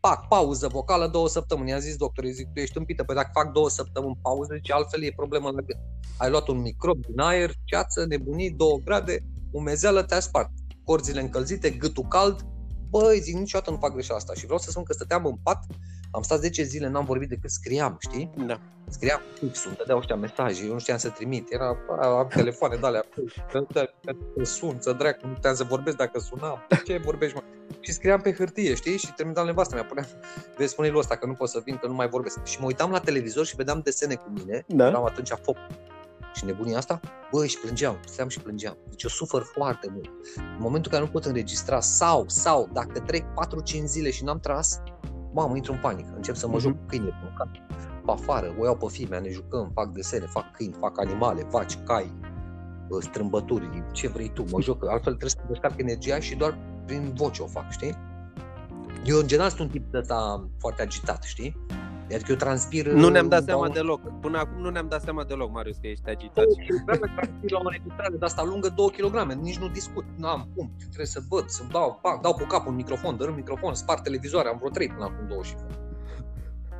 Pac, 0.00 0.28
pauză 0.28 0.68
vocală 0.68 1.06
două 1.06 1.28
săptămâni. 1.28 1.68
I-am 1.68 1.80
zis 1.80 1.96
doctorii, 1.96 2.32
zic, 2.32 2.48
tu 2.52 2.60
ești 2.60 2.78
împită, 2.78 3.04
păi 3.04 3.14
dacă 3.14 3.30
fac 3.32 3.52
două 3.52 3.68
săptămâni 3.68 4.18
pauză, 4.22 4.54
zice, 4.54 4.72
altfel 4.72 5.02
e 5.02 5.12
problemă 5.16 5.50
la 5.50 5.60
gât. 5.60 5.76
Ai 6.16 6.30
luat 6.30 6.48
un 6.48 6.60
microb 6.60 7.06
din 7.06 7.20
aer, 7.20 7.50
ceață, 7.64 8.04
nebunii, 8.06 8.50
două 8.50 8.78
grade, 8.84 9.18
umezeală, 9.50 10.02
te-a 10.02 10.20
spart. 10.20 10.50
Corzile 10.84 11.20
încălzite, 11.20 11.70
gâtul 11.70 12.04
cald, 12.08 12.46
băi, 12.90 13.20
zic, 13.20 13.34
niciodată 13.34 13.70
nu 13.70 13.76
fac 13.76 13.92
greșeala 13.92 14.18
asta. 14.18 14.34
Și 14.34 14.44
vreau 14.44 14.58
să 14.58 14.70
spun 14.70 14.82
că 14.82 14.92
stăteam 14.92 15.24
în 15.24 15.36
pat, 15.42 15.66
Am 16.12 16.22
stat 16.22 16.38
10 16.38 16.62
zile, 16.62 16.88
n-am 16.88 17.04
vorbit 17.04 17.28
decât 17.28 17.50
scriam, 17.50 17.96
știi? 17.98 18.30
Da. 18.46 18.60
Scriam 18.88 19.20
fixul, 19.38 19.72
dădeau 19.76 19.98
ăștia 19.98 20.16
mesaje, 20.16 20.64
eu 20.64 20.72
nu 20.72 20.78
știam 20.78 20.98
să 20.98 21.08
trimit, 21.08 21.52
era, 21.52 21.76
am 22.00 22.26
telefoane 22.28 22.76
de 22.76 22.86
alea, 22.86 23.04
să 24.36 24.42
sun, 24.42 24.76
să 24.80 24.92
dracu, 24.92 25.26
nu 25.26 25.32
puteam 25.32 25.54
să 25.54 25.64
vorbesc 25.64 25.96
dacă 25.96 26.18
sunam, 26.18 26.66
ce 26.84 27.00
vorbești, 27.04 27.36
mă? 27.36 27.42
Și 27.80 27.92
scriam 27.92 28.20
pe 28.20 28.32
hârtie, 28.32 28.74
știi? 28.74 28.96
Și 28.96 29.12
trimitam 29.12 29.46
nevastă 29.46 29.74
mea, 29.74 29.84
puneam, 29.84 30.06
vezi, 30.56 30.70
spune 30.72 30.88
lui 30.88 30.98
ăsta 30.98 31.16
că 31.16 31.26
nu 31.26 31.32
pot 31.32 31.48
să 31.48 31.60
vin, 31.64 31.76
că 31.76 31.86
nu 31.86 31.94
mai 31.94 32.08
vorbesc. 32.08 32.44
Și 32.44 32.60
mă 32.60 32.66
uitam 32.66 32.90
la 32.90 32.98
televizor 33.00 33.44
și 33.46 33.56
vedeam 33.56 33.80
desene 33.84 34.14
cu 34.14 34.30
mine, 34.34 34.64
Da. 34.66 34.86
eram 34.86 35.04
atunci 35.04 35.30
foc. 35.42 35.56
Și 36.34 36.44
nebunia 36.44 36.76
asta, 36.76 37.00
băi, 37.32 37.48
și 37.48 37.58
plângeam, 37.58 37.98
stăteam 38.04 38.28
și 38.28 38.40
plângeam. 38.40 38.76
Deci 38.88 39.02
eu 39.02 39.08
sufăr 39.10 39.42
foarte 39.42 39.88
mult. 39.92 40.10
În 40.36 40.56
momentul 40.58 40.92
în 40.92 40.98
care 40.98 41.04
nu 41.04 41.10
pot 41.10 41.24
înregistra 41.24 41.80
sau, 41.80 42.24
sau, 42.28 42.68
dacă 42.72 43.00
trec 43.00 43.24
4-5 43.34 43.84
zile 43.84 44.10
și 44.10 44.24
n-am 44.24 44.40
tras, 44.40 44.80
mamă, 45.32 45.56
intru 45.56 45.72
în 45.72 45.78
panică, 45.78 46.12
încep 46.16 46.34
să 46.34 46.46
mă 46.46 46.52
Mhm. 46.56 46.62
joc 46.62 46.72
cu 46.72 46.84
câine 46.88 47.04
pe 47.06 47.32
cap. 47.36 47.48
Pe 48.04 48.10
afară, 48.12 48.54
o 48.58 48.64
iau 48.64 48.76
pe 48.76 48.86
fimea, 48.90 49.18
ne 49.20 49.28
jucăm, 49.28 49.70
fac 49.74 49.88
desene, 49.88 50.26
fac 50.26 50.52
câini, 50.56 50.74
fac 50.80 51.00
animale, 51.00 51.46
vaci, 51.50 51.78
cai, 51.84 52.12
bă, 52.88 53.00
strâmbături, 53.00 53.84
ce 53.92 54.08
vrei 54.08 54.30
tu, 54.34 54.44
mă 54.50 54.60
joc, 54.60 54.82
altfel 54.82 55.14
trebuie 55.14 55.30
să 55.30 55.36
descarc 55.48 55.78
energia 55.78 56.18
și 56.20 56.34
doar 56.36 56.58
prin 56.90 57.12
voce 57.14 57.42
o 57.42 57.46
fac, 57.46 57.70
știi? 57.70 57.94
Eu 59.04 59.18
în 59.18 59.26
general 59.26 59.48
sunt 59.50 59.60
un 59.60 59.68
tip 59.68 59.90
de 59.92 59.98
ăsta 59.98 60.48
foarte 60.58 60.82
agitat, 60.82 61.22
știi? 61.22 61.56
Adică 62.14 62.30
eu 62.30 62.36
transpir... 62.36 62.86
Nu 62.92 63.08
ne-am 63.08 63.28
dat 63.28 63.38
dau 63.44 63.46
seama 63.46 63.66
un- 63.66 63.72
deloc. 63.72 64.20
Până 64.20 64.38
acum 64.38 64.60
nu 64.62 64.70
ne-am 64.70 64.88
dat 64.88 65.02
seama 65.02 65.24
deloc, 65.24 65.50
Marius, 65.52 65.76
că 65.76 65.86
ești 65.86 66.08
agitat. 66.08 66.44
2 66.44 66.54
kg 66.66 67.14
transpir 67.14 67.50
la 67.50 67.58
o 67.58 67.62
înregistrare 67.64 68.16
de 68.16 68.24
asta 68.24 68.42
lungă 68.44 68.68
2 68.68 68.90
kg, 68.90 69.32
nici 69.32 69.58
nu 69.58 69.68
discut, 69.68 70.04
n-am 70.16 70.48
cum, 70.54 70.72
trebuie 70.78 71.06
să 71.06 71.20
văd, 71.28 71.48
să 71.48 71.62
dau, 71.72 71.98
pac, 72.02 72.20
dau 72.20 72.34
pe 72.34 72.44
cap 72.44 72.66
un 72.66 72.74
microfon, 72.74 73.16
dărâm 73.16 73.34
microfon, 73.34 73.74
spart 73.74 74.02
televizoare, 74.02 74.48
am 74.48 74.56
vreo 74.56 74.70
3 74.70 74.88
până 74.88 75.04
acum 75.04 75.26
2 75.28 75.38
și 75.42 75.54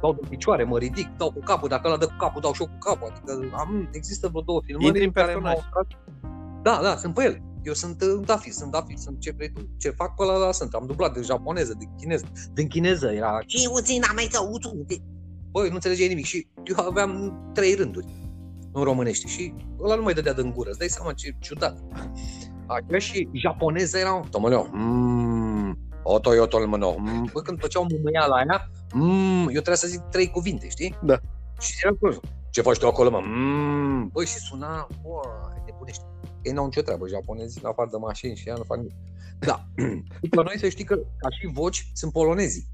dau 0.01 0.13
de 0.13 0.27
picioare, 0.29 0.65
mă 0.65 0.79
ridic, 0.79 1.09
dau 1.17 1.31
cu 1.33 1.41
capul, 1.41 1.69
dacă 1.69 1.89
ăla 1.89 1.97
dă 1.97 2.07
cu 2.07 2.15
capul, 2.19 2.41
dau 2.41 2.53
și 2.53 2.63
eu 2.63 2.69
cu 2.69 2.79
capul, 2.91 3.13
adică 3.13 3.57
am, 3.57 3.89
există 3.93 4.29
vreo 4.29 4.41
două 4.43 4.61
filmări 4.65 4.87
Intri 4.87 5.03
în 5.05 5.13
în 5.15 5.23
care 5.23 5.33
personaj. 5.33 5.57
m-au 5.73 5.87
Da, 6.63 6.81
da, 6.83 6.97
sunt 6.97 7.15
pe 7.15 7.23
el. 7.25 7.43
Eu 7.63 7.73
sunt 7.73 8.03
uh, 8.03 8.27
Daffy, 8.27 8.51
sunt 8.51 8.71
Daffy, 8.71 8.97
sunt 8.97 9.21
ce 9.21 9.33
vrei 9.37 9.51
tu. 9.53 9.61
Ce 9.79 9.91
fac 9.91 10.15
pe 10.15 10.23
ăla, 10.23 10.35
ăla 10.35 10.53
sunt. 10.53 10.75
Am 10.75 10.87
dublat 10.87 11.15
de 11.15 11.21
japoneză, 11.21 11.75
de 11.79 11.85
chineză. 11.97 12.25
Din 12.53 12.69
chineză 12.69 13.13
era 13.13 13.39
Și 13.47 13.69
uțin 13.73 14.03
am 14.09 14.15
mai 14.15 14.29
să 14.31 14.49
uțu. 14.51 14.87
băi, 15.51 15.69
nu 15.69 15.75
înțelegeai 15.75 16.09
nimic 16.09 16.25
și 16.25 16.47
eu 16.65 16.87
aveam 16.87 17.41
trei 17.55 17.75
rânduri 17.75 18.07
în 18.73 18.83
românești 18.83 19.29
și 19.29 19.55
ăla 19.81 19.95
nu 19.95 20.03
mai 20.03 20.15
dădea 20.15 20.33
din 20.33 20.53
gură, 20.53 20.69
îți 20.71 20.79
dai 20.79 20.89
seama 20.89 21.13
ce 21.13 21.37
ciudat. 21.39 21.83
Așa 22.67 22.99
și 22.99 23.29
japoneză 23.33 23.99
erau, 23.99 24.27
tomoleo, 24.31 24.67
mmm, 24.73 25.79
oto 26.03 26.35
yo 26.35 26.47
tolmano, 26.47 26.95
mm. 26.99 27.29
Bă, 27.33 27.41
când 27.41 27.61
făceau 27.61 27.87
mâmâiala 27.91 28.35
aia, 28.37 28.71
mm, 28.93 29.41
eu 29.43 29.47
trebuia 29.47 29.75
să 29.75 29.87
zic 29.87 30.01
trei 30.01 30.31
cuvinte, 30.31 30.69
știi? 30.69 30.99
Da. 31.03 31.19
Și 31.61 31.73
era 31.83 31.95
acolo, 31.95 32.21
ce 32.51 32.63
faci 32.63 32.79
tu 32.79 32.87
acolo, 32.87 33.11
mă? 33.11 33.21
Mm. 33.25 34.09
Băi, 34.13 34.27
și 34.27 34.39
suna, 34.39 34.87
bă, 35.03 35.21
nebunește. 35.67 36.05
Ei 36.43 36.53
n-au 36.53 36.65
nicio 36.65 36.81
treabă, 36.83 37.09
japonezii, 37.09 37.61
în 37.63 37.69
afară 37.69 37.89
de 37.93 37.97
mașini 37.97 38.37
și 38.37 38.49
ea 38.49 38.55
nu 38.57 38.63
fac 38.63 38.77
nimic. 38.77 38.95
Da. 39.39 39.65
După 40.23 40.43
noi 40.43 40.59
să 40.59 40.69
știi 40.69 40.85
că, 40.85 40.95
ca 40.97 41.31
și 41.31 41.47
voci, 41.53 41.87
sunt 41.95 42.13
polonezii. 42.13 42.67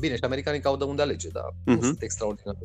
Bine, 0.00 0.14
și 0.16 0.24
americanii 0.24 0.60
că 0.60 0.68
au 0.68 0.76
de 0.76 0.84
unde 0.84 1.02
alege, 1.02 1.28
dar 1.28 1.54
nu 1.64 1.72
Mhm. 1.72 1.82
sunt 1.84 2.02
extraordinari. 2.02 2.58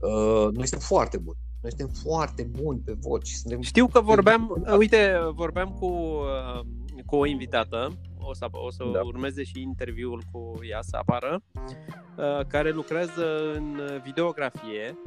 Uh, 0.00 0.48
noi 0.52 0.66
suntem 0.66 0.78
foarte 0.78 1.18
buni. 1.18 1.36
Noi 1.62 1.70
suntem 1.76 1.88
foarte 2.10 2.42
buni 2.42 2.78
pe 2.84 2.92
voci. 3.00 3.28
Suntem... 3.28 3.60
Știu 3.60 3.86
că 3.86 4.00
vorbeam, 4.00 4.64
uite, 4.78 5.18
vorbeam 5.34 5.70
cu, 5.80 5.86
uh, 5.86 6.60
cu 7.06 7.16
o 7.16 7.26
invitată, 7.26 7.92
o 8.18 8.34
să, 8.34 8.46
o 8.50 8.70
să 8.70 8.84
Da. 8.92 9.00
urmeze 9.02 9.42
și 9.42 9.60
interviul 9.60 10.22
cu 10.32 10.52
ea 10.70 10.78
să 10.82 10.96
apară, 10.96 11.42
uh, 11.54 12.44
care 12.46 12.70
lucrează 12.70 13.52
în 13.54 13.80
videografie, 14.04 14.98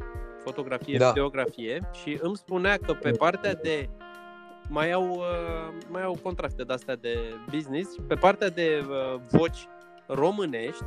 fotografie, 0.44 0.98
Da. 0.98 1.08
videografie 1.08 1.90
și 2.04 2.18
îmi 2.22 2.36
spunea 2.36 2.78
că 2.78 2.94
pe 2.94 3.12
partea 3.12 3.54
de 3.56 3.90
mai 4.70 4.92
au, 4.92 5.10
uh, 5.10 5.74
mai 5.90 6.04
au 6.04 6.18
contracte 6.24 6.64
de 6.64 6.74
astea 6.74 6.96
de 6.96 7.18
business 7.52 7.94
și 7.94 8.02
pe 8.08 8.16
partea 8.16 8.50
de 8.50 8.86
uh, 8.90 9.20
voci 9.30 9.68
românești 10.08 10.84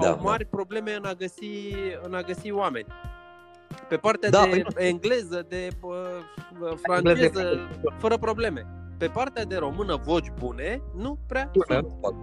Da, 0.00 0.08
au 0.08 0.14
da. 0.14 0.20
mari 0.22 0.44
probleme 0.44 0.94
în 0.94 1.04
a 1.04 1.12
găsi, 1.12 1.74
în 2.02 2.14
a 2.14 2.20
găsi 2.20 2.50
oameni. 2.52 2.86
Pe 3.88 3.96
partea 3.96 4.30
Da, 4.30 4.42
de 4.42 4.48
păi 4.48 4.60
nu. 4.60 4.80
engleză, 4.80 5.44
de 5.48 5.68
uh, 5.80 5.92
Engleză 6.60 6.78
franceză, 6.82 7.40
e 7.40 7.58
fără 7.98 8.16
probleme. 8.16 8.66
Pe 8.98 9.06
partea 9.06 9.44
de 9.44 9.56
română, 9.56 9.96
voci 10.04 10.30
bune, 10.38 10.82
nu 10.96 11.18
prea 11.26 11.50
Eu 11.52 11.62
sunt. 11.66 11.82
nu 11.82 11.98
fac. 12.00 12.14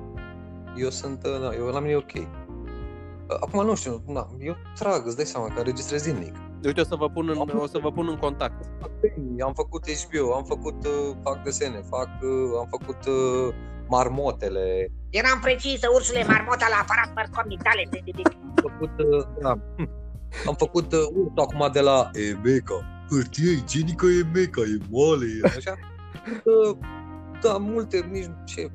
Eu 0.76 0.90
sunt, 0.90 1.26
uh, 1.26 1.40
da, 1.42 1.56
eu 1.56 1.66
la 1.66 1.80
mine 1.80 1.92
e 1.92 1.96
ok. 1.96 2.14
Uh, 2.14 3.38
Acum 3.42 3.66
nu 3.66 3.76
știu, 3.76 4.04
na, 4.08 4.28
eu 4.40 4.56
trag, 4.76 5.06
îți 5.06 5.16
dai 5.16 5.26
seama 5.26 5.48
că 5.48 5.58
înregistrez 5.60 6.02
zilnic. 6.02 6.36
Uite, 6.66 6.82
o 6.82 6.84
să 6.84 6.96
vă 6.96 7.10
pun 7.10 7.30
în, 7.30 7.58
o 7.58 7.68
să 7.68 7.80
vă 7.82 7.92
pun 7.92 8.08
în 8.08 8.18
contact. 8.18 8.70
Am 9.44 9.54
făcut 9.54 9.84
HBO, 9.92 10.34
am 10.34 10.44
făcut, 10.44 10.86
uh, 10.86 11.16
fac 11.24 11.44
desene, 11.44 11.82
fac, 11.90 12.10
uh, 12.22 12.60
am 12.60 12.68
făcut 12.70 13.06
uh, 13.06 13.54
marmotele, 13.88 14.92
Eram 15.10 15.40
precisă, 15.42 15.88
ursule 15.94 16.24
marmota 16.28 16.66
la 16.70 16.80
aparat 16.82 17.14
părcomic 17.14 17.62
tale. 17.62 17.90
am 18.46 18.54
făcut, 18.56 19.00
uh, 19.00 19.26
da, 19.42 19.58
hm, 19.78 19.90
am 20.50 20.56
făcut 20.56 20.94
uh, 20.94 21.00
ursul 21.00 21.34
acum 21.36 21.70
de 21.74 21.80
la 21.80 22.10
Emeca. 22.14 23.06
Hârtie 23.10 23.52
igienică 23.52 24.06
Emeca, 24.06 24.62
e 24.62 24.78
moale, 24.90 25.26
e 25.44 25.48
așa. 25.58 25.78
Uh, 26.44 26.78
da, 27.42 27.58
multe, 27.58 28.10
nici 28.12 28.30
ce. 28.46 28.72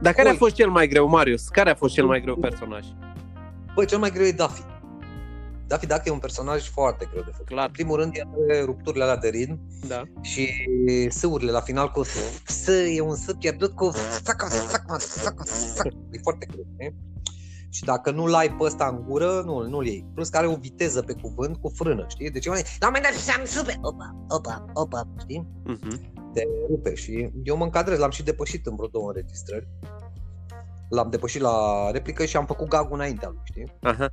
Dar 0.00 0.12
care 0.12 0.28
a 0.28 0.30
Oi. 0.30 0.36
fost 0.36 0.54
cel 0.54 0.70
mai 0.70 0.88
greu, 0.88 1.08
Marius? 1.08 1.48
Care 1.48 1.70
a 1.70 1.74
fost 1.74 1.94
cel 1.94 2.06
mai 2.06 2.20
greu 2.20 2.36
personaj? 2.36 2.84
Băi, 3.74 3.86
cel 3.86 3.98
mai 3.98 4.10
greu 4.10 4.26
e 4.26 4.32
Daffy. 4.32 4.62
Daffy 5.66 5.86
Duck 5.86 6.04
e 6.06 6.10
un 6.10 6.18
personaj 6.18 6.68
foarte 6.68 7.08
greu 7.10 7.22
de 7.22 7.30
făcut. 7.30 7.46
Clar. 7.46 7.66
În 7.66 7.72
primul 7.72 7.96
rând, 7.96 8.12
e 8.48 8.62
rupturile 8.64 9.02
alea 9.02 9.16
de 9.16 9.28
ritm 9.28 9.60
Da. 9.88 10.02
și 10.20 10.48
sâurile 11.10 11.50
la 11.50 11.60
final 11.60 11.90
cu 11.90 12.02
S, 12.46 12.66
e 12.96 13.00
un 13.00 13.14
S 13.14 13.24
pierdut 13.38 13.74
cu 13.74 13.90
sacă, 14.22 14.46
sacă, 14.48 14.96
sacă, 14.98 15.42
sacă. 15.44 15.88
E 16.10 16.18
foarte 16.22 16.46
greu, 16.52 16.64
știi? 16.74 16.96
Și 17.70 17.84
dacă 17.84 18.10
nu-l 18.10 18.34
ai 18.34 18.48
pe 18.50 18.62
ăsta 18.64 18.86
în 18.86 19.04
gură, 19.08 19.42
nu, 19.44 19.68
nu-l 19.68 19.86
iei. 19.86 20.06
Plus 20.14 20.28
că 20.28 20.36
are 20.36 20.46
o 20.46 20.56
viteză 20.56 21.02
pe 21.02 21.12
cuvânt 21.12 21.56
cu 21.56 21.68
frână, 21.74 22.04
știi? 22.08 22.30
Deci 22.30 22.48
mai 22.48 22.62
La 22.80 22.86
un 22.86 22.92
moment 22.94 23.02
dat 23.04 23.22
seam 23.22 23.44
super. 23.44 23.74
Opa, 23.80 24.16
opa, 24.28 24.64
opa. 24.74 25.08
știi? 25.18 25.46
Mhm. 25.64 26.12
Te 26.32 26.42
rupe 26.68 26.94
și 26.94 27.30
eu 27.44 27.56
mă 27.56 27.64
încadrez, 27.64 27.98
l-am 27.98 28.10
și 28.10 28.22
depășit 28.22 28.66
în 28.66 28.74
vreo 28.76 28.88
două 28.88 29.08
înregistrări. 29.08 29.68
L-am 30.88 31.10
depășit 31.10 31.40
la 31.40 31.90
replică 31.90 32.24
și 32.24 32.36
am 32.36 32.46
făcut 32.46 32.68
gagul 32.68 32.94
înaintea 32.94 33.28
lui, 33.28 33.40
știi? 33.44 33.72
Aha. 33.82 34.12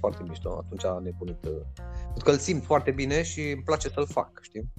Foarte 0.00 0.22
mișto, 0.28 0.62
atunci 0.64 0.84
a 0.84 0.98
nebunit. 1.02 1.44
uh, 1.44 1.50
Pentru 2.04 2.24
că 2.24 2.30
îl 2.30 2.38
simt 2.38 2.64
foarte 2.64 2.90
bine 2.90 3.22
și 3.22 3.40
îmi 3.50 3.62
place 3.62 3.88
să-l 3.88 4.06
fac, 4.06 4.30
știi? 4.42 4.70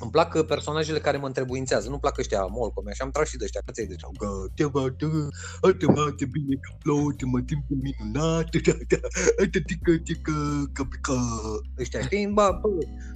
Îmi 0.00 0.10
plac 0.10 0.34
uh, 0.34 0.44
personajele 0.46 0.98
care 0.98 1.16
mă 1.16 1.26
întrebuințează, 1.26 1.88
nu-mi 1.88 2.00
plac 2.00 2.18
ăștia 2.18 2.44
molcomi, 2.44 2.90
așa 2.90 3.04
am 3.04 3.10
tras 3.10 3.28
și 3.28 3.36
de 3.36 3.44
ăștia, 3.44 3.60
că 3.64 3.72
ți-ai 3.72 3.86
deci, 3.86 4.00
că 4.18 4.28
te 4.54 4.64
va 4.64 4.84
te, 4.98 5.06
te 5.72 5.86
va 5.86 6.12
te 6.16 6.24
bine 6.24 6.54
că 6.54 6.74
plouă, 6.78 7.12
te 7.12 7.24
mă 7.24 7.40
timp 7.40 7.64
minunat, 7.68 8.56
da, 8.56 8.72
da, 8.88 9.44
te 9.50 9.60
tică, 9.60 9.96
tică, 10.04 10.32
că, 10.72 10.82
că, 11.00 11.14
ăștia, 11.78 12.00
știi? 12.00 12.26
Ba, 12.26 12.50
bă, 12.62 12.68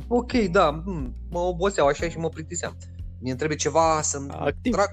ok, 0.08 0.32
da, 0.32 0.82
hm, 0.84 1.14
mă 1.30 1.38
oboseau 1.38 1.86
așa 1.86 2.08
și 2.08 2.18
mă 2.18 2.28
plictiseam. 2.28 2.76
Mie 3.20 3.34
trebuie 3.34 3.58
ceva 3.58 4.00
să-mi 4.02 4.30
Activ. 4.30 4.72
trag, 4.72 4.90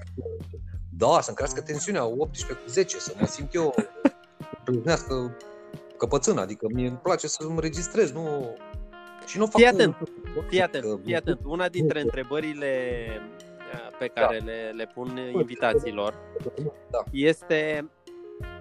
da, 0.88 1.18
să-mi 1.20 1.36
crească 1.36 1.60
tensiunea 1.60 2.04
18 2.06 2.52
cu 2.64 2.70
10, 2.70 2.98
să 2.98 3.14
mă 3.20 3.26
simt 3.26 3.54
eu 3.54 3.74
plângnească 4.64 5.36
căpățâna, 6.00 6.42
adică 6.42 6.66
mie 6.72 6.88
îmi 6.88 6.96
place 7.02 7.26
să 7.28 7.44
îmi 7.48 7.60
registrez, 7.60 8.12
nu... 8.12 8.56
Și 9.26 9.38
nu 9.38 9.46
fac 9.46 9.60
Fii 9.60 9.70
cu- 9.70 9.74
atent, 9.74 9.94
cu- 9.96 10.44
Fii 10.48 10.62
atent, 10.62 10.84
că- 10.84 10.98
fii 11.04 11.16
atent. 11.16 11.38
Una 11.44 11.68
dintre 11.68 12.00
întrebările 12.00 12.68
uh, 13.72 13.96
pe 13.98 14.06
care 14.06 14.38
le, 14.38 14.72
le 14.76 14.90
pun 14.94 15.18
invitațiilor 15.32 16.14
Da. 16.90 16.98
este 17.12 17.90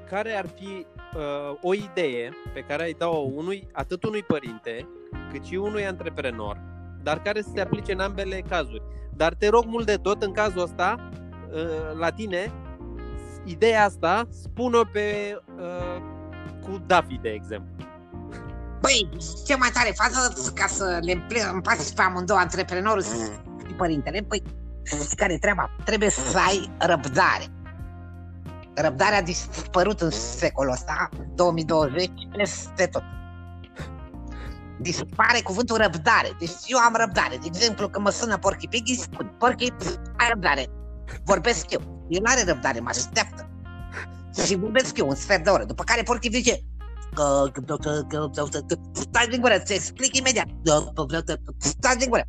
care 0.09 0.31
ar 0.37 0.45
fi 0.55 0.85
uh, 1.15 1.57
o 1.61 1.73
idee 1.73 2.33
pe 2.53 2.59
care 2.59 2.83
ai 2.83 2.95
da-o 2.97 3.17
unui, 3.17 3.67
atât 3.73 4.03
unui 4.03 4.23
părinte, 4.23 4.87
cât 5.31 5.43
și 5.43 5.55
unui 5.55 5.85
antreprenor, 5.87 6.57
dar 7.03 7.21
care 7.21 7.41
să 7.41 7.49
se 7.55 7.61
aplice 7.61 7.91
în 7.91 7.99
ambele 7.99 8.43
cazuri. 8.49 8.81
Dar 9.15 9.33
te 9.33 9.47
rog 9.49 9.63
mult 9.65 9.85
de 9.85 9.95
tot, 9.95 10.21
în 10.23 10.31
cazul 10.31 10.61
ăsta, 10.61 11.09
uh, 11.53 11.97
la 11.99 12.09
tine, 12.09 12.51
ideea 13.45 13.85
asta, 13.85 14.27
spun-o 14.29 14.81
pe, 14.91 15.37
uh, 15.57 16.01
cu 16.69 16.77
Daffy, 16.85 17.19
de 17.21 17.29
exemplu. 17.29 17.85
Băi, 18.81 19.09
ce 19.45 19.55
mai 19.55 19.69
tare 19.73 19.93
fază 19.95 20.51
ca 20.53 20.67
să 20.67 20.99
le 21.01 21.11
împl- 21.11 21.49
împaci 21.53 21.93
pe 21.95 22.01
amândouă 22.01 22.39
antreprenorul 22.39 23.03
și 23.03 23.73
părintele? 23.77 24.19
Păi, 24.27 24.43
știi 24.83 25.17
care 25.17 25.33
e 25.33 25.37
treaba? 25.37 25.69
Trebuie 25.83 26.09
să 26.09 26.37
ai 26.37 26.71
răbdare. 26.77 27.45
Răbdarea 28.75 29.17
a 29.17 29.21
dispărut 29.21 30.01
în 30.01 30.09
secolul 30.09 30.71
ăsta, 30.71 31.09
2020, 31.35 32.11
peste 32.37 32.85
tot. 32.85 33.03
Dispare 34.81 35.41
cuvântul 35.43 35.77
răbdare. 35.77 36.29
Deci 36.39 36.51
eu 36.65 36.77
am 36.77 36.95
răbdare. 36.97 37.35
De 37.35 37.45
exemplu, 37.45 37.89
când 37.89 38.05
mă 38.05 38.11
sună 38.11 38.37
Porky 38.37 38.67
Piggy, 38.67 38.95
spun 38.95 39.35
Porky, 39.37 39.73
ai 40.17 40.27
răbdare. 40.29 40.65
Vorbesc 41.23 41.71
eu. 41.71 42.05
El 42.09 42.25
are 42.25 42.43
răbdare, 42.43 42.79
mă 42.79 42.89
așteaptă. 42.89 43.48
Și 44.45 44.55
vorbesc 44.55 44.97
eu 44.97 45.07
un 45.07 45.15
sfert 45.15 45.43
de 45.43 45.49
oră, 45.49 45.63
după 45.63 45.83
care 45.83 46.01
porcii 46.03 46.33
zice 46.33 46.63
că, 47.13 47.49
că, 47.51 47.61
că, 47.61 47.75
că, 47.75 48.05
că, 48.07 48.43
că, 48.51 48.59
că, 48.67 48.75
stai 48.91 49.27
din 49.29 49.41
gură, 49.41 49.57
ți 49.57 49.73
explic 49.73 50.17
imediat. 50.17 50.47
Că, 50.63 51.03
vreau 51.07 51.21
să, 51.25 51.39
stai 51.57 51.95
din 51.95 52.09
gură. 52.09 52.25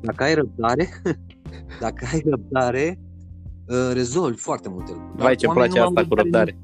Dacă 0.00 0.22
ai 0.22 0.34
răbdare, 0.34 0.88
dacă 1.80 2.06
ai 2.12 2.22
răbdare, 2.24 3.00
uh, 3.66 3.90
rezolvi 3.92 4.38
foarte 4.38 4.68
multe 4.68 4.92
lucruri. 4.92 5.22
Vai, 5.22 5.36
ce-mi 5.36 5.52
place 5.52 5.80
asta 5.80 6.06
cu 6.06 6.14
răbdare. 6.14 6.58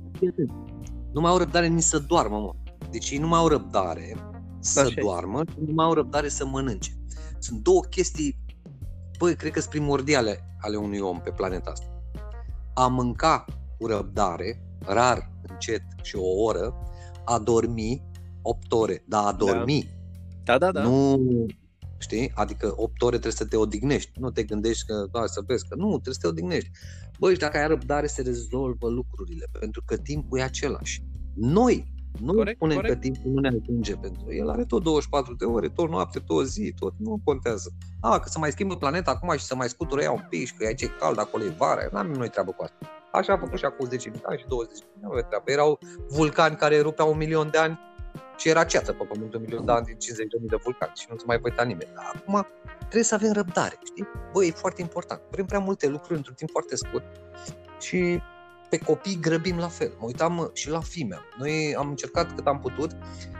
Nu 1.12 1.20
mai 1.20 1.30
au 1.30 1.38
răbdare 1.38 1.66
nici 1.66 1.82
să 1.82 1.98
doarmă, 1.98 2.38
mă. 2.38 2.54
Deci 2.90 3.10
ei 3.10 3.18
nu 3.18 3.28
mai 3.28 3.38
au 3.38 3.48
răbdare 3.48 4.16
să 4.58 4.80
Așa 4.80 4.92
e. 4.96 5.00
doarmă 5.02 5.42
și 5.50 5.56
nu 5.66 5.72
mai 5.74 5.86
au 5.86 5.92
răbdare 5.92 6.28
să 6.28 6.46
mănânce. 6.46 6.90
Sunt 7.38 7.62
două 7.62 7.80
chestii, 7.80 8.38
băi, 9.18 9.36
cred 9.36 9.52
că 9.52 9.60
sunt 9.60 9.72
primordiale 9.72 10.56
ale 10.60 10.76
unui 10.76 10.98
om 10.98 11.20
pe 11.20 11.30
planeta 11.30 11.70
asta. 11.70 11.86
A 12.74 12.86
mânca 12.86 13.44
cu 13.78 13.86
răbdare, 13.86 14.62
rar, 14.78 15.30
încet 15.48 15.82
și 16.02 16.16
o 16.16 16.42
oră, 16.42 16.74
a 17.24 17.38
dormi 17.38 18.02
8 18.42 18.72
ore, 18.72 19.04
dar 19.06 19.26
a 19.26 19.32
dormi, 19.32 19.88
Da, 20.44 20.58
da, 20.58 20.72
da. 20.72 20.82
nu, 20.82 21.20
știi? 21.98 22.30
Adică 22.34 22.72
8 22.76 23.02
ore 23.02 23.10
trebuie 23.10 23.32
să 23.32 23.46
te 23.46 23.56
odihnești. 23.56 24.10
Nu 24.14 24.30
te 24.30 24.42
gândești 24.42 24.86
că, 24.86 25.06
da, 25.12 25.26
să 25.26 25.42
vezi 25.46 25.68
că 25.68 25.74
nu, 25.74 25.88
trebuie 25.88 26.14
să 26.14 26.20
te 26.20 26.26
odihnești. 26.26 26.70
Băi, 27.18 27.32
și 27.32 27.38
dacă 27.38 27.58
ai 27.58 27.66
răbdare, 27.66 28.06
se 28.06 28.22
rezolvă 28.22 28.88
lucrurile, 28.88 29.46
pentru 29.60 29.82
că 29.86 29.96
timpul 29.96 30.38
e 30.38 30.42
același. 30.42 31.02
Noi, 31.34 31.92
noi 32.20 32.34
Corect, 32.34 32.56
spunem 32.56 32.76
corect. 32.76 32.94
că 32.94 33.00
timpul 33.00 33.30
nu 33.30 33.40
ne 33.40 33.48
ajunge 33.48 33.94
pentru 33.94 34.34
el 34.34 34.50
are 34.50 34.64
tot 34.64 34.82
24 34.82 35.34
de 35.34 35.44
ore, 35.44 35.68
tot 35.68 35.88
noapte, 35.88 36.18
tot 36.18 36.46
zi, 36.46 36.74
tot, 36.78 36.94
nu 36.96 37.20
contează. 37.24 37.72
A, 38.00 38.18
că 38.18 38.28
să 38.28 38.38
mai 38.38 38.50
schimbă 38.50 38.76
planeta 38.76 39.10
acum 39.10 39.36
și 39.36 39.44
să 39.44 39.54
mai 39.54 39.68
scutură 39.68 40.02
ea 40.02 40.12
un 40.12 40.26
pic 40.28 40.46
și 40.46 40.54
că 40.54 40.64
e 40.64 40.74
ce 40.74 40.86
cald 40.86 41.18
acolo, 41.18 41.44
e 41.44 41.54
vară, 41.58 41.88
n-am 41.92 42.06
noi 42.06 42.28
treabă 42.28 42.50
cu 42.50 42.62
asta. 42.62 42.76
Așa 43.12 43.32
a 43.32 43.38
făcut 43.38 43.58
și 43.58 43.64
acum 43.64 43.86
10 43.86 44.10
de 44.10 44.20
ani 44.22 44.38
și 44.38 44.44
20 44.48 44.78
de 44.78 44.84
ani, 44.94 45.02
nu 45.02 45.10
avea 45.10 45.22
treabă. 45.22 45.50
Erau 45.50 45.78
vulcani 46.08 46.56
care 46.56 46.74
erupeau 46.74 47.10
un 47.10 47.16
milion 47.16 47.48
de 47.50 47.58
ani 47.58 47.78
și 48.36 48.48
era 48.48 48.64
ceață 48.64 48.92
pe 48.92 49.04
pământ 49.04 49.34
un 49.34 49.40
milion 49.40 49.64
de 49.64 49.72
ani 49.72 49.84
din 49.84 49.94
50.000 49.94 50.46
de 50.48 50.56
vulcani 50.62 50.92
și 50.94 51.06
nu 51.10 51.16
se 51.16 51.24
mai 51.26 51.40
uita 51.42 51.62
nimeni. 51.62 51.90
Dar 51.94 52.12
acum 52.14 52.46
trebuie 52.78 53.02
să 53.02 53.14
avem 53.14 53.32
răbdare, 53.32 53.78
știi? 53.84 54.06
Băi, 54.32 54.46
e 54.46 54.50
foarte 54.50 54.80
important. 54.80 55.20
Vrem 55.30 55.46
prea 55.46 55.58
multe 55.58 55.88
lucruri 55.88 56.16
într-un 56.16 56.34
timp 56.34 56.50
foarte 56.50 56.76
scurt 56.76 57.04
și 57.80 58.20
pe 58.70 58.78
copii 58.78 59.18
grăbim 59.20 59.56
la 59.58 59.68
fel. 59.68 59.92
Mă 59.98 60.06
uitam 60.06 60.38
uh, 60.38 60.46
și 60.52 60.70
la 60.70 60.80
fimea. 60.80 61.20
Noi 61.38 61.74
am 61.78 61.88
încercat 61.88 62.34
cât 62.34 62.46
am 62.46 62.58
putut 62.58 62.90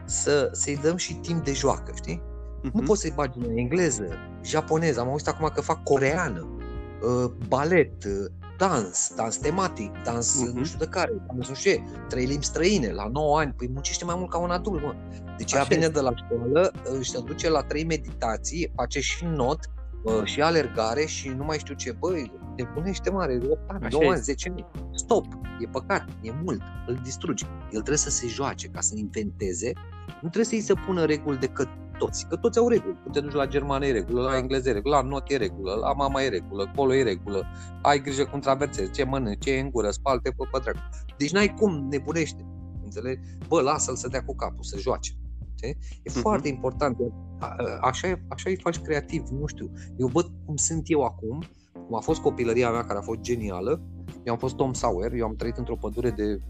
să, 0.05 0.49
să-i 0.53 0.77
dăm 0.77 0.97
și 0.97 1.15
timp 1.15 1.45
de 1.45 1.53
joacă, 1.53 1.93
știi? 1.97 2.23
Nu 2.63 2.71
Mhm. 2.75 2.85
poți 2.85 3.01
să-i 3.01 3.13
bagi 3.15 3.39
în 3.39 3.57
engleză, 3.57 4.09
japoneză, 4.43 5.01
am 5.01 5.09
auzit 5.09 5.29
acum 5.29 5.51
că 5.55 5.61
fac 5.61 5.83
coreană, 5.83 6.57
uh, 7.03 7.31
balet, 7.49 8.05
uh, 8.05 8.13
dans, 8.59 9.13
dans 9.17 9.37
tematic, 9.37 9.93
dans 10.05 10.41
Mhm. 10.43 10.57
nu 10.59 10.65
știu 10.65 10.79
de 10.79 10.87
care, 10.87 11.11
dans 11.27 11.49
nu 11.49 11.55
știu 11.55 11.71
ce, 11.71 11.83
trei 12.09 12.25
limbi 12.25 12.45
străine, 12.45 12.93
la 12.93 13.09
9 13.13 13.39
ani, 13.39 13.53
păi 13.57 13.69
muncește 13.73 14.05
mai 14.05 14.15
mult 14.19 14.31
ca 14.31 14.39
un 14.39 14.51
adult, 14.51 14.83
mă. 14.83 14.95
Deci 15.37 15.53
ea 15.53 15.61
Așa 15.61 15.69
vine 15.69 15.81
este. 15.81 15.93
de 15.93 16.01
la 16.01 16.11
școală, 16.17 16.73
uh, 16.93 17.01
și 17.01 17.11
se 17.11 17.21
duce 17.25 17.51
la 17.51 17.63
trei 17.63 17.85
meditații, 17.85 18.73
face 18.77 19.01
și 19.01 19.25
not, 19.25 19.59
uh, 20.03 20.21
și 20.25 20.43
alergare 20.43 21.05
și 21.07 21.29
nu 21.29 21.45
mai 21.45 21.59
știu 21.59 21.75
ce, 21.75 21.93
băi, 21.99 22.33
nebunește 22.63 23.11
mare, 23.11 23.39
8 23.51 23.71
ani, 23.71 23.85
Așa 23.85 23.99
9 23.99 24.03
ani, 24.11 24.13
este. 24.19 24.33
10 24.33 24.49
ani. 24.51 24.67
Stop, 24.95 25.25
e 25.61 25.67
păcat, 25.67 26.09
e 26.23 26.33
mult, 26.45 26.61
îl 26.87 26.95
distrugi. 27.03 27.45
El 27.65 27.71
trebuie 27.71 27.97
să 27.97 28.11
se 28.11 28.27
joace 28.27 28.69
ca 28.69 28.81
să 28.81 28.95
inventeze, 28.97 29.73
nu 30.07 30.19
trebuie 30.29 30.45
să-i 30.45 30.61
se 30.61 30.75
pună 30.87 31.05
reguli 31.05 31.39
decât 31.39 31.69
toți, 31.99 32.27
că 32.29 32.37
toți 32.37 32.59
au 32.59 32.69
reguli. 32.69 32.99
Tu 33.03 33.11
te 33.11 33.21
duci 33.21 33.33
la 33.33 33.47
germană 33.47 33.87
e 33.87 33.93
regulă, 33.93 34.23
la 34.23 34.37
engleză 34.37 34.69
e 34.69 34.73
regulă, 34.73 34.97
la 34.97 35.03
not 35.03 35.31
e 35.31 35.37
regulă, 35.37 35.75
la 35.75 35.93
mama 35.93 36.23
e 36.23 36.29
regulă, 36.29 36.71
acolo 36.73 36.95
e 36.95 37.03
regulă, 37.03 37.47
ai 37.83 38.01
grijă 38.01 38.25
cum 38.25 38.41
traversezi, 38.41 38.91
ce 38.91 39.05
mănânci, 39.05 39.45
ce 39.45 39.51
e 39.53 39.61
în 39.61 39.71
gură, 39.71 39.91
spalte 39.91 40.31
pe 40.31 40.45
pătrac. 40.51 40.77
Deci 41.19 41.33
n-ai 41.33 41.55
cum, 41.55 41.87
nebunește. 41.91 42.47
Înțelegi? 42.85 43.21
Bă, 43.49 43.61
lasă-l 43.61 43.97
să 43.97 44.09
dea 44.09 44.25
cu 44.25 44.35
capul, 44.35 44.63
să 44.63 44.79
joace. 44.79 45.11
Știi? 45.55 45.77
E 46.03 46.11
Mhm. 46.11 46.21
foarte 46.21 46.49
important. 46.49 46.97
A- 47.39 47.55
a- 47.59 47.79
Așa, 47.89 48.09
e- 48.09 48.23
așa 48.29 48.51
îi 48.51 48.57
faci 48.57 48.79
creativ, 48.79 49.29
nu 49.29 49.47
știu. 49.47 49.71
Eu 49.97 50.07
văd 50.07 50.31
cum 50.45 50.57
sunt 50.57 50.83
eu 50.87 51.03
acum, 51.05 51.43
cum 51.87 51.97
a 51.97 52.01
fost 52.01 52.21
copilăria 52.21 52.71
mea 52.71 52.85
care 52.85 52.99
a 52.99 53.03
fost 53.03 53.21
genială. 53.21 53.81
Eu 54.23 54.33
am 54.33 54.39
fost 54.39 54.57
Tom 54.57 54.73
Sawyer, 54.73 55.13
eu 55.13 55.27
am 55.27 55.37
trăit 55.37 55.57
într-o 55.57 55.77
pădure 55.77 56.11
de 56.11 56.41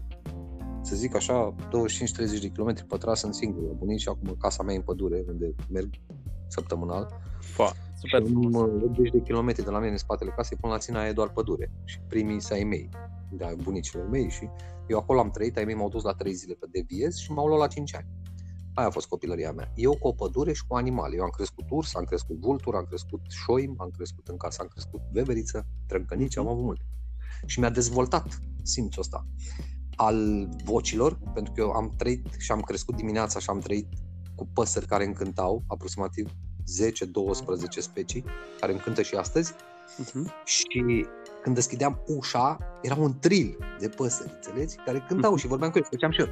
să 0.81 0.95
zic 0.95 1.15
așa, 1.15 1.55
25-30 1.55 1.59
de 2.41 2.51
km 2.53 2.87
pătrați 2.87 3.19
sunt 3.19 3.33
singur 3.33 3.63
la 3.63 3.73
bunici 3.73 4.01
și 4.01 4.07
acum 4.07 4.35
casa 4.39 4.63
mea 4.63 4.73
e 4.73 4.77
în 4.77 4.83
pădure, 4.83 5.23
unde 5.27 5.55
merg 5.69 5.89
săptămânal. 6.47 7.07
Fa, 7.39 7.71
super 7.95 8.25
și 8.25 8.31
frumos. 8.31 8.61
am 8.61 8.81
80 8.83 9.11
de 9.11 9.21
kilometri 9.21 9.63
de 9.63 9.69
la 9.69 9.77
mine 9.77 9.91
în 9.91 9.97
spatele 9.97 10.33
casei 10.35 10.57
până 10.61 10.73
la 10.73 10.79
țina 10.79 11.07
e 11.07 11.11
doar 11.11 11.29
pădure. 11.29 11.71
Și 11.83 11.99
primii 12.07 12.41
să 12.41 12.53
ai 12.53 12.63
mei, 12.63 12.89
de 13.31 13.43
a 13.43 13.55
bunicilor 13.63 14.09
mei 14.09 14.29
și 14.29 14.49
eu 14.87 14.97
acolo 14.97 15.19
am 15.19 15.29
trăit, 15.29 15.57
ai 15.57 15.65
mei 15.65 15.75
m-au 15.75 15.89
dus 15.89 16.03
la 16.03 16.13
3 16.13 16.33
zile 16.33 16.53
pe 16.53 16.67
deviez 16.71 17.15
și 17.15 17.31
m-au 17.31 17.47
luat 17.47 17.59
la 17.59 17.67
5 17.67 17.95
ani. 17.95 18.07
Aia 18.79 18.87
a 18.87 18.91
fost 18.91 19.07
copilăria 19.07 19.51
mea. 19.51 19.71
Eu 19.75 19.97
cu 19.97 20.07
o 20.07 20.11
pădure 20.11 20.53
și 20.53 20.65
cu 20.67 20.75
animale. 20.75 21.15
Eu 21.15 21.23
am 21.23 21.29
crescut 21.29 21.65
urs, 21.69 21.95
am 21.95 22.03
crescut 22.03 22.39
vultur, 22.39 22.75
am 22.75 22.85
crescut 22.87 23.21
șoim, 23.29 23.75
am 23.77 23.89
crescut 23.95 24.27
în 24.27 24.37
casă, 24.37 24.61
am 24.61 24.67
crescut 24.67 25.01
veveriță, 25.11 25.65
trâncănici, 25.87 26.37
am 26.37 26.47
avut 26.47 26.63
multe. 26.63 26.83
Și 27.45 27.59
mi-a 27.59 27.69
dezvoltat 27.69 28.39
simțul 28.63 29.01
ăsta 29.01 29.27
al 29.95 30.49
vocilor, 30.63 31.19
pentru 31.33 31.53
că 31.53 31.61
eu 31.61 31.71
am 31.71 31.93
trăit 31.97 32.25
și 32.37 32.51
am 32.51 32.61
crescut 32.61 32.95
dimineața 32.95 33.39
și 33.39 33.49
am 33.49 33.59
trăit 33.59 33.87
cu 34.35 34.47
păsări 34.53 34.85
care 34.85 35.05
încântau, 35.05 35.63
aproximativ 35.67 36.29
10-12 36.29 37.79
specii, 37.79 38.23
care 38.59 38.71
încântă 38.71 39.01
și 39.01 39.15
astăzi, 39.15 39.53
Mhm. 39.97 40.31
și 40.45 41.05
când 41.41 41.55
deschideam 41.55 42.03
ușa, 42.07 42.57
era 42.81 42.95
un 42.95 43.19
tril 43.19 43.57
de 43.79 43.89
păsări, 43.89 44.31
înțelegi? 44.35 44.75
Care 44.85 45.05
cântau 45.07 45.35
și 45.35 45.47
vorbeam 45.47 45.71
cu 45.71 45.77
ele, 45.77 45.87
făceam 45.89 46.11
și 46.11 46.19
eu. 46.19 46.27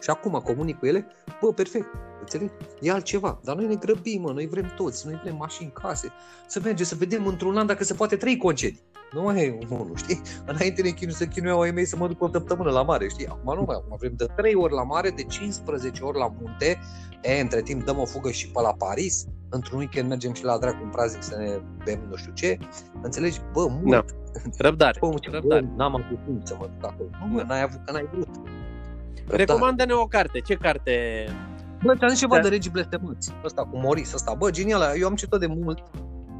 Și 0.00 0.10
acum 0.10 0.32
comunic 0.32 0.78
cu 0.78 0.86
ele, 0.86 1.06
bă, 1.40 1.52
perfect, 1.52 1.86
înțelegi? 2.20 2.52
E 2.80 2.90
altceva, 2.90 3.40
dar 3.44 3.56
noi 3.56 3.66
ne 3.66 3.74
grăbim, 3.74 4.20
mă, 4.20 4.32
noi 4.32 4.46
vrem 4.46 4.72
toți, 4.76 5.06
noi 5.06 5.20
vrem 5.22 5.36
mașini, 5.36 5.72
case, 5.72 6.12
să 6.46 6.60
mergem 6.64 6.86
să 6.86 6.94
vedem 6.94 7.26
într-un 7.26 7.56
an 7.56 7.66
dacă 7.66 7.84
se 7.84 7.94
poate 7.94 8.16
trei 8.16 8.36
concedii. 8.36 8.80
Nu 9.14 9.22
mai 9.22 9.44
e 9.44 9.58
unul, 9.68 9.92
știi? 9.96 10.20
Înainte 10.46 10.82
ne 10.82 10.88
chinu 10.90 11.10
să 11.10 11.24
chinuiau 11.26 11.60
ai 11.60 11.70
mei 11.70 11.84
să 11.84 11.96
mă 11.96 12.06
duc 12.08 12.22
o 12.22 12.28
săptămână 12.32 12.70
la 12.70 12.82
mare, 12.82 13.08
știi? 13.08 13.26
Acum 13.26 13.54
nu 13.54 13.62
mai, 13.66 13.76
acum 13.76 13.96
vrem 13.98 14.12
de 14.16 14.26
3 14.36 14.54
ori 14.54 14.72
la 14.72 14.82
mare, 14.82 15.10
de 15.10 15.22
15 15.22 16.02
ori 16.04 16.18
la 16.18 16.32
munte, 16.40 16.78
e, 17.22 17.40
între 17.40 17.62
timp 17.62 17.84
dăm 17.84 17.98
o 17.98 18.04
fugă 18.04 18.30
și 18.30 18.50
pe 18.50 18.60
la 18.60 18.72
Paris, 18.78 19.26
într-un 19.48 19.78
weekend 19.78 20.08
mergem 20.08 20.32
și 20.32 20.44
la 20.44 20.58
dracu 20.58 20.78
un 20.82 20.88
praznic 20.90 21.22
să 21.22 21.36
ne 21.38 21.60
bem 21.84 22.00
nu 22.10 22.16
știu 22.16 22.32
ce, 22.32 22.58
înțelegi? 23.02 23.40
Bă, 23.52 23.66
mult. 23.68 23.90
Da. 23.90 24.04
Răbdare. 24.58 24.98
Bă, 25.00 25.14
ce, 25.20 25.30
bă, 25.30 25.36
Răbdare. 25.36 25.72
n-am 25.76 25.94
avut 25.94 26.24
timp 26.24 26.46
să 26.46 26.56
mă 26.58 26.68
duc 26.78 26.90
acolo. 26.90 27.08
Nu, 27.26 27.34
bă, 27.34 27.42
n-ai 27.46 27.62
avut, 27.62 27.80
că 27.84 27.92
n-ai 27.92 28.08
vrut. 28.12 28.28
Răbdare. 29.16 29.44
Recomandă-ne 29.44 29.92
o 29.92 30.06
carte. 30.06 30.40
Ce 30.40 30.54
carte? 30.54 30.92
Bă, 31.82 31.94
ți-am 31.96 32.08
zis 32.08 32.18
ceva 32.18 32.36
Da. 32.36 32.42
de 32.42 32.48
regii 32.48 32.70
blestemați. 32.70 33.32
Ăsta 33.44 33.62
cu 33.62 33.78
Moris, 33.78 34.12
ăsta. 34.12 34.34
Bă, 34.34 34.50
genial, 34.50 34.82
eu 35.00 35.06
am 35.06 35.14
citit 35.14 35.38
de 35.40 35.46
mult. 35.46 35.82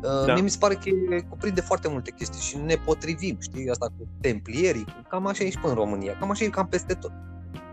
Uh, 0.05 0.27
Da. 0.27 0.33
Mie 0.33 0.43
mi 0.43 0.51
se 0.51 0.59
pare 0.61 0.75
că 0.75 0.89
e- 0.89 1.21
cuprinde 1.29 1.61
foarte 1.61 1.89
multe 1.89 2.11
chestii 2.11 2.41
și 2.43 2.57
ne 2.57 2.75
potrivim, 2.85 3.37
știi, 3.41 3.71
asta 3.71 3.87
cu 3.87 4.09
templierii, 4.21 4.85
cam 5.09 5.27
așa 5.27 5.45
e 5.45 5.51
și 5.51 5.59
pe 5.59 5.67
în 5.69 5.75
România, 5.75 6.17
cam 6.21 6.31
așa 6.31 6.45
e 6.45 6.49
cam 6.49 6.67
peste 6.67 6.95
tot. 6.95 7.13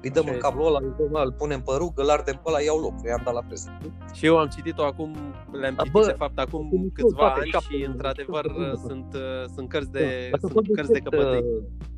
Îi 0.03 0.09
dăm 0.09 0.23
Așa 0.23 0.31
în 0.31 0.37
este. 0.37 0.47
cablul 0.47 0.65
ăla, 0.67 0.79
îl, 0.81 0.93
dăm, 0.97 1.21
îl 1.23 1.31
punem 1.31 1.61
pe 1.61 1.71
rugă, 1.77 2.01
îl 2.01 2.09
ardem 2.09 2.35
pe 2.43 2.49
ăla, 2.49 2.59
iau 2.61 2.79
loc, 2.79 2.93
i-am 3.05 3.21
dat 3.25 3.33
la 3.33 3.41
presă. 3.47 3.77
Și 4.13 4.25
eu 4.25 4.37
am 4.37 4.47
citit-o 4.47 4.83
acum, 4.83 5.15
le-am 5.51 5.73
Da, 5.75 5.83
citit 5.83 5.91
bă, 5.91 6.05
de 6.05 6.11
fapt 6.23 6.37
acum 6.39 6.67
sunt 6.71 6.93
câțiva 6.93 7.17
toate 7.17 7.39
ani 7.39 7.49
șapte, 7.49 7.75
și 7.75 7.83
într-adevăr 7.83 8.45
șapte, 8.47 8.87
sunt, 8.87 9.13
uh, 9.13 9.45
sunt 9.55 9.69
cărți 9.69 9.91
de, 9.91 9.99
Da, 9.99 10.35
Asta 10.35 10.47
sunt 10.47 10.53
tot 10.53 10.75
cărți 10.75 10.91
de 10.91 10.99
căpătăi. 10.99 11.43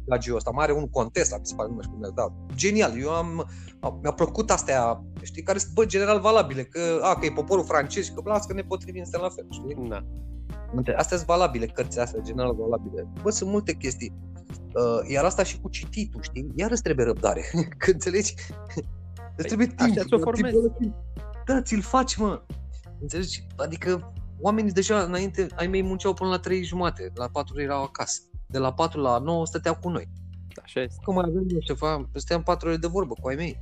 Gagiul 0.05 0.35
ăsta, 0.35 0.51
mai 0.53 0.63
are 0.63 0.73
un 0.73 0.89
contest, 0.89 1.31
mi 1.39 1.45
se 1.45 1.55
pare, 1.55 1.69
nu 1.69 1.73
mai 1.75 1.83
știu 1.83 1.95
cum 1.95 2.03
le-a 2.05 2.15
dat. 2.21 2.31
Genial, 2.55 2.91
eu 3.01 3.09
am, 3.09 3.45
a- 3.79 3.99
mi-a 4.01 4.11
plăcut 4.11 4.49
astea, 4.51 5.03
știi, 5.21 5.43
care 5.43 5.57
sunt, 5.57 5.73
bă, 5.73 5.85
general 5.85 6.19
valabile, 6.19 6.63
că, 6.63 6.79
a, 7.01 7.13
că 7.15 7.25
e 7.25 7.31
poporul 7.31 7.63
francez 7.65 8.03
și 8.03 8.13
că, 8.13 8.21
las 8.25 8.45
că 8.45 8.53
ne 8.53 8.61
potrivim, 8.61 9.03
suntem 9.03 9.21
la 9.21 9.29
fel, 9.29 9.45
știi? 9.49 9.89
Da. 9.89 9.99
Uite, 10.75 10.93
Astea 10.93 11.17
sunt 11.17 11.29
valabile, 11.29 11.65
cărțile 11.65 12.01
astea, 12.01 12.21
general 12.21 12.55
valabile. 12.55 13.07
Bă, 13.21 13.29
sunt 13.29 13.49
multe 13.49 13.73
chestii. 13.73 14.13
Uh, 14.73 15.09
iar 15.11 15.23
asta 15.23 15.43
și 15.43 15.59
cu 15.59 15.69
cititul, 15.69 16.21
știi? 16.21 16.51
Iar 16.55 16.71
îți 16.71 16.81
trebuie 16.81 17.05
răbdare, 17.05 17.43
că 17.77 17.91
înțelegi? 17.91 18.33
Îți 19.35 19.47
trebuie 19.47 19.67
timp. 19.67 19.77
Păi, 19.79 19.89
așa 19.89 20.03
ți-o 20.03 20.17
la 20.17 20.23
formezi. 20.23 20.53
timpul 20.53 20.75
ăla, 20.79 20.95
Da, 21.45 21.61
ți-l 21.61 21.81
faci, 21.81 22.15
mă. 22.15 22.41
Înțelegi? 23.01 23.47
Adică 23.55 24.13
oamenii 24.39 24.71
deja 24.71 25.03
înainte, 25.03 25.47
ai 25.55 25.67
mei 25.67 25.83
munceau 25.83 26.13
până 26.13 26.29
la 26.29 26.39
3 26.39 26.63
jumate, 26.63 27.11
la 27.15 27.27
4 27.27 27.61
erau 27.61 27.83
acasă. 27.83 28.21
De 28.47 28.57
la 28.57 28.73
4 28.73 29.01
la 29.01 29.17
9 29.17 29.45
stăteau 29.45 29.75
cu 29.81 29.89
noi. 29.89 30.09
Așa 30.63 30.81
este. 30.81 30.99
Că 31.03 31.11
mai 31.11 31.25
avem 31.27 31.45
eu 31.49 31.59
ceva, 31.59 32.09
stăteam 32.13 32.43
4 32.43 32.67
ore 32.67 32.77
de 32.77 32.87
vorbă 32.87 33.13
cu 33.21 33.27
ai 33.27 33.35
mei. 33.35 33.61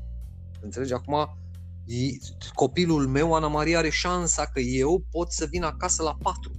Înțelegi? 0.61 0.93
Acum 0.93 1.37
e- 1.85 2.17
copilul 2.53 3.07
meu, 3.07 3.33
Ana 3.33 3.47
Maria, 3.47 3.77
are 3.77 3.89
șansa 3.89 4.45
că 4.45 4.59
eu 4.59 5.03
pot 5.11 5.31
să 5.31 5.45
vin 5.49 5.63
acasă 5.63 6.03
la 6.03 6.17
4. 6.21 6.51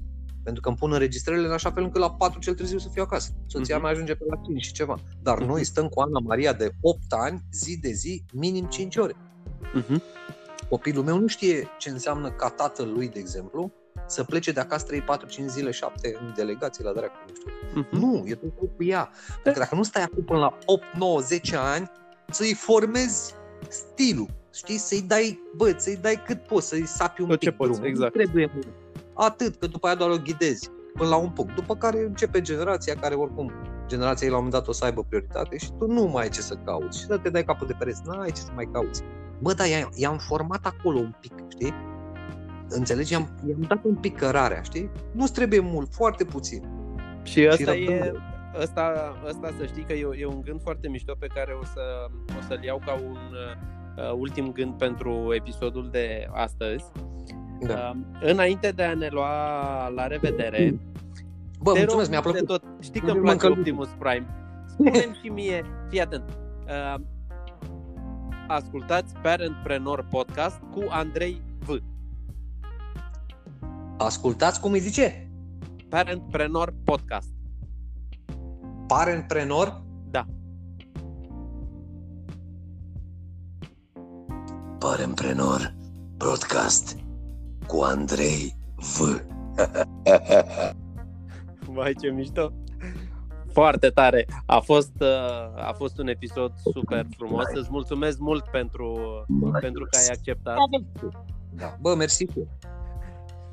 Pentru 0.42 0.62
că 0.62 0.68
îmi 0.68 0.76
pun 0.76 0.92
înregistrările 0.92 1.46
în 1.46 1.52
așa 1.52 1.70
fel 1.70 1.82
încât 1.82 2.00
la 2.00 2.10
4 2.10 2.40
cel 2.40 2.54
târziu 2.54 2.78
să 2.78 2.88
fiu 2.92 3.02
acasă. 3.02 3.30
Soția 3.46 3.74
Mhm. 3.74 3.84
mea 3.84 3.92
ajunge 3.92 4.14
pe 4.14 4.24
la 4.28 4.36
5 4.44 4.64
și 4.64 4.72
ceva. 4.72 4.98
Dar 5.22 5.38
Mhm. 5.38 5.48
noi 5.48 5.64
stăm 5.64 5.88
cu 5.88 6.00
Ana 6.00 6.18
Maria 6.18 6.52
de 6.52 6.70
8 6.80 7.00
ani, 7.08 7.40
zi 7.52 7.78
de 7.80 7.90
zi, 7.92 8.24
minim 8.32 8.64
5 8.64 8.96
ore. 8.96 9.14
Mhm. 9.74 10.02
Copilul 10.68 11.04
meu 11.04 11.18
nu 11.18 11.26
știe 11.26 11.68
ce 11.78 11.90
înseamnă 11.90 12.30
ca 12.30 12.48
tatăl 12.48 12.92
lui, 12.92 13.08
de 13.08 13.18
exemplu, 13.18 13.72
să 14.06 14.24
plece 14.24 14.52
de 14.52 14.60
acasă 14.60 14.86
3, 14.86 15.00
4, 15.00 15.26
5 15.28 15.48
zile, 15.50 15.70
7 15.70 16.16
în 16.20 16.32
delegații 16.36 16.84
la 16.84 16.92
dracu, 16.92 17.14
nu 17.28 17.34
știu. 17.34 17.50
Mhm. 17.90 17.96
Nu, 18.04 18.22
e 18.26 18.34
tot 18.34 18.50
cu 18.76 18.84
ea. 18.84 19.10
Pentru 19.32 19.52
că 19.52 19.58
dacă 19.58 19.74
nu 19.74 19.82
stai 19.82 20.02
acum 20.02 20.22
până 20.24 20.38
la 20.38 20.58
8, 20.66 20.84
9, 20.96 21.20
10 21.20 21.56
ani, 21.56 21.90
să-i 22.30 22.54
formezi 22.54 23.34
stilul, 23.68 24.28
știi, 24.54 24.76
să-i 24.78 25.02
dai, 25.02 25.40
bă, 25.56 25.74
să-i 25.76 25.96
dai 25.96 26.22
cât 26.26 26.42
poți, 26.42 26.68
să-i 26.68 26.86
sapi 26.86 27.20
un 27.20 27.28
Tot 27.28 27.38
pic 27.38 27.48
ce 27.48 27.54
poți, 27.54 27.70
drumul. 27.70 27.88
exact. 27.88 28.14
Nu 28.14 28.22
trebuie 28.22 28.50
mult. 28.52 28.66
Atât, 29.14 29.56
că 29.56 29.66
după 29.66 29.86
aia 29.86 29.96
doar 29.96 30.10
o 30.10 30.16
ghidezi 30.24 30.70
până 30.94 31.08
la 31.08 31.16
un 31.16 31.30
punct. 31.30 31.54
După 31.54 31.76
care 31.76 32.04
începe 32.04 32.40
generația 32.40 32.94
care 32.94 33.14
oricum 33.14 33.52
generația 33.86 34.26
ei 34.26 34.32
la 34.32 34.38
un 34.38 34.44
moment 34.44 34.62
dat 34.62 34.68
o 34.68 34.72
să 34.78 34.84
aibă 34.84 35.04
prioritate 35.08 35.58
și 35.58 35.70
tu 35.78 35.86
nu 35.86 36.04
mai 36.04 36.22
ai 36.22 36.28
ce 36.28 36.40
să 36.40 36.54
cauți 36.64 36.98
și 36.98 37.04
să 37.04 37.18
te 37.18 37.30
dai 37.30 37.44
capul 37.44 37.66
de 37.66 37.74
pereți, 37.78 38.02
n-ai 38.04 38.30
ce 38.30 38.40
să 38.40 38.50
mai 38.54 38.68
cauți. 38.72 39.02
Bă, 39.38 39.52
dar 39.52 39.66
i-am, 39.66 39.90
i-am 39.94 40.18
format 40.18 40.66
acolo 40.66 40.98
un 40.98 41.14
pic, 41.20 41.32
știi? 41.48 41.74
Înțelegi? 42.68 43.12
I-am, 43.12 43.38
i-am 43.48 43.60
dat 43.68 43.84
un 43.84 43.94
pic 43.94 44.16
cărarea, 44.16 44.62
știi? 44.62 44.90
Nu-ți 45.12 45.32
trebuie 45.32 45.60
mult, 45.60 45.94
foarte 45.94 46.24
puțin. 46.24 46.62
Și 47.22 47.48
ăsta 47.50 47.72
Și 47.72 47.82
e, 47.82 47.88
răbdare. 47.88 48.12
ăsta, 48.60 49.16
ăsta 49.26 49.50
să 49.58 49.66
știi 49.66 49.82
că 49.82 49.92
e, 49.92 50.08
e 50.18 50.26
un 50.26 50.40
gând 50.40 50.60
foarte 50.62 50.88
mișto 50.88 51.14
pe 51.18 51.26
care 51.26 51.52
o, 51.60 51.64
să, 51.64 51.80
o 52.38 52.40
să-l 52.48 52.62
iau 52.64 52.82
ca 52.84 52.92
un 52.92 53.18
uh, 53.96 54.12
ultim 54.18 54.52
gând 54.52 54.74
pentru 54.74 55.34
episodul 55.34 55.88
de 55.90 56.28
astăzi. 56.32 56.84
Da. 57.66 57.92
Uh, 57.94 58.00
înainte 58.20 58.70
de 58.70 58.82
a 58.82 58.94
ne 58.94 59.08
lua 59.10 59.88
la 59.88 60.06
revedere, 60.06 60.80
Bă, 61.62 61.72
te 61.72 61.78
mulțumesc, 61.78 62.10
rog 62.10 62.10
mi-a 62.10 62.20
mult 62.24 62.38
de 62.38 62.44
plăcut. 62.44 62.62
tot. 62.62 62.82
Știi 62.82 63.00
că 63.00 63.06
Eu 63.08 63.14
îmi 63.16 63.24
m-am 63.24 63.36
place 63.36 63.46
încălzit. 63.54 63.72
Optimus 63.72 63.88
Prime. 63.98 64.26
Spune-mi 64.66 65.18
și 65.22 65.28
mie, 65.28 65.64
fii 65.88 66.00
atent. 66.00 66.24
Uh, 66.66 67.00
ascultați 68.48 69.14
Parentpreneur 69.22 70.06
Podcast 70.10 70.60
cu 70.70 70.82
Andrei 70.88 71.40
V. 71.64 71.68
Ascultați 73.98 74.60
cum 74.60 74.72
îi 74.72 74.78
zice? 74.80 75.30
Parentpreneur 75.88 76.74
Podcast. 76.84 77.28
Parentprenor? 78.86 79.82
Da. 80.10 80.26
Paremprenor 84.78 85.74
Broadcast 86.16 86.96
cu 87.66 87.80
Andrei 87.80 88.56
V. 88.76 89.20
Vai, 91.74 91.94
ce 92.00 92.10
mișto! 92.10 92.52
Foarte 93.52 93.88
tare! 93.88 94.26
A 94.46 94.58
fost, 94.58 94.92
uh, 95.00 95.66
a 95.68 95.72
fost 95.76 95.98
un 95.98 96.08
episod 96.08 96.52
super 96.72 97.06
frumos. 97.16 97.44
Îți 97.54 97.68
mulțumesc 97.70 98.18
mult 98.18 98.44
pentru, 98.44 98.98
pentru 99.60 99.84
că 99.90 99.98
ai 99.98 100.06
acceptat. 100.12 100.56
Da. 101.56 101.76
Bă, 101.80 101.94
mersi 101.94 102.16
și 102.24 102.30
eu. 102.36 102.48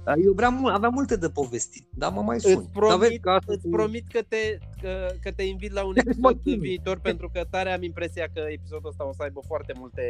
Dar 0.04 0.16
Eu 0.26 0.34
vreau, 0.34 0.52
mult- 0.52 0.74
aveam 0.74 0.94
multe 0.94 1.16
de 1.16 1.30
povestit, 1.30 1.88
dar 1.94 2.12
mă 2.12 2.22
mai 2.22 2.40
sun. 2.40 2.52
Îți 2.52 2.72
Dar 2.74 2.98
vezi 2.98 2.98
promit, 2.98 3.22
că 3.22 3.30
asta 3.30 3.54
îți 3.54 3.68
e- 3.68 3.70
promit 3.70 4.08
că, 4.12 4.20
te, 4.28 4.58
că, 4.82 5.08
că 5.22 5.32
te 5.32 5.44
invit 5.44 5.72
la 5.72 5.86
un 5.86 5.94
Mă 5.96 6.02
episod 6.06 6.40
chinui. 6.44 6.68
viitor 6.68 7.00
pentru 7.00 7.30
că 7.34 7.42
tare 7.50 7.72
am 7.72 7.84
impresia 7.84 8.28
că 8.34 8.40
episodul 8.48 8.90
ăsta 8.90 9.08
o 9.08 9.14
să 9.14 9.24
aibă 9.24 9.40
foarte 9.48 9.74
multe 9.78 10.04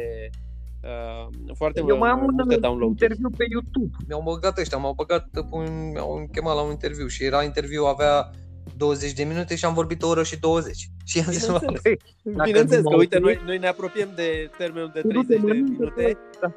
uh, 0.82 1.54
foarte 1.56 1.82
Eu 1.86 1.98
mai 1.98 2.10
am 2.10 2.22
un 2.24 2.34
multe 2.36 2.56
download 2.56 2.90
interviu 2.90 3.30
pe 3.36 3.44
YouTube. 3.50 3.96
Mi-au 4.08 4.22
băgat 4.22 4.58
ăștia, 4.58 4.78
m-au 4.78 4.92
băgat, 4.92 5.26
un, 5.50 5.90
mi-au 5.92 6.28
chemat 6.32 6.54
la 6.54 6.62
un 6.62 6.70
interviu 6.70 7.06
și 7.06 7.24
era 7.24 7.42
interviu, 7.42 7.84
avea 7.84 8.30
20 8.76 9.12
de 9.12 9.24
minute 9.24 9.54
și 9.56 9.64
am 9.64 9.74
vorbit 9.74 10.02
o 10.02 10.08
oră 10.08 10.22
și 10.22 10.38
20. 10.40 10.88
Și 11.04 11.18
am 11.26 11.32
zis, 11.32 11.44
Bineînțeles. 11.46 11.82
băi, 11.82 11.98
dacă 12.22 12.42
Bineînțeles 12.48 12.82
că, 12.84 12.90
mă 12.90 12.96
uite, 12.96 13.16
auzi, 13.16 13.26
noi, 13.26 13.40
noi 13.46 13.58
ne 13.58 13.66
apropiem 13.68 14.08
de 14.14 14.50
termenul 14.58 14.90
de 14.94 15.00
Du-te, 15.00 15.12
30 15.26 15.40
de 15.40 15.46
mănâncă, 15.46 15.72
minute. 15.78 16.18
da. 16.40 16.52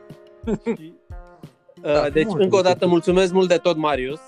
Și, 0.78 0.94
Da, 1.82 2.04
uh, 2.06 2.12
deci, 2.12 2.26
mult. 2.26 2.42
încă 2.42 2.56
o 2.56 2.62
dată, 2.62 2.88
mulțumesc 2.88 3.34
mult 3.34 3.48
de 3.48 3.56
tot, 3.58 3.78
Marius. 3.78 4.20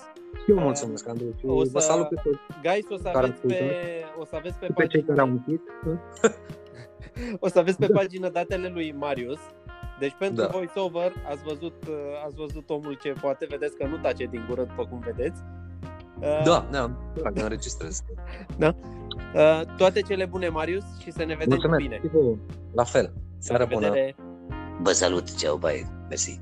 Și 0.44 0.50
eu 0.50 0.58
mulțumesc, 0.58 1.08
Andrei, 1.08 1.34
și 1.38 1.46
O 1.46 1.64
să- 1.64 1.70
vă 1.72 1.78
salut 1.78 2.08
pe 2.08 2.14
toți, 2.22 2.38
Guys, 2.62 2.84
o 2.90 2.96
să 2.96 3.02
Care 3.02 3.18
aveți 3.18 3.40
pe, 3.40 3.52
ascultă. 3.52 3.72
o 4.20 4.24
să 4.24 4.36
aveți 4.36 4.58
pe, 4.58 4.66
pe 4.76 4.86
cei 4.86 5.02
care 5.02 5.20
au 5.20 5.26
pagină, 5.26 5.42
muncit. 5.46 5.62
o 7.40 7.48
să 7.48 7.58
aveți 7.58 7.78
pe 7.78 7.86
pagină 7.86 8.28
datele 8.28 8.68
lui 8.72 8.94
Marius. 8.98 9.38
Deci 9.98 10.14
pentru 10.18 10.42
Da. 10.42 10.48
voiceover 10.52 11.12
ați 11.30 11.42
văzut, 11.42 11.74
uh, 11.88 11.94
ați 12.26 12.34
văzut 12.36 12.70
omul 12.70 12.98
ce 13.02 13.12
poate, 13.20 13.46
vedeți 13.50 13.76
că 13.76 13.86
nu 13.86 13.96
tace 13.96 14.24
din 14.24 14.44
gură 14.48 14.62
după 14.62 14.86
cum 14.86 14.98
vedeți. 14.98 15.40
Uh, 16.20 16.42
Da, 16.44 16.66
da, 16.70 16.90
dacă 17.22 17.42
înregistrez. 17.42 18.02
uh, 18.60 19.60
toate 19.76 20.00
cele 20.00 20.24
bune, 20.24 20.48
Marius, 20.48 20.84
și 21.02 21.10
să 21.12 21.18
ne 21.18 21.34
vedem 21.34 21.48
Mulțumesc. 21.48 21.82
bine. 21.82 21.98
Și 22.02 22.08
vouă. 22.12 22.36
La 22.74 22.84
fel. 22.84 23.12
Seară 23.38 23.62
La 23.62 23.68
bună. 23.74 23.86
revedere! 23.86 24.16
Vă 24.80 24.90
salut, 24.92 25.36
ceau, 25.36 25.56
bye, 25.56 25.86
mersi. 26.08 26.40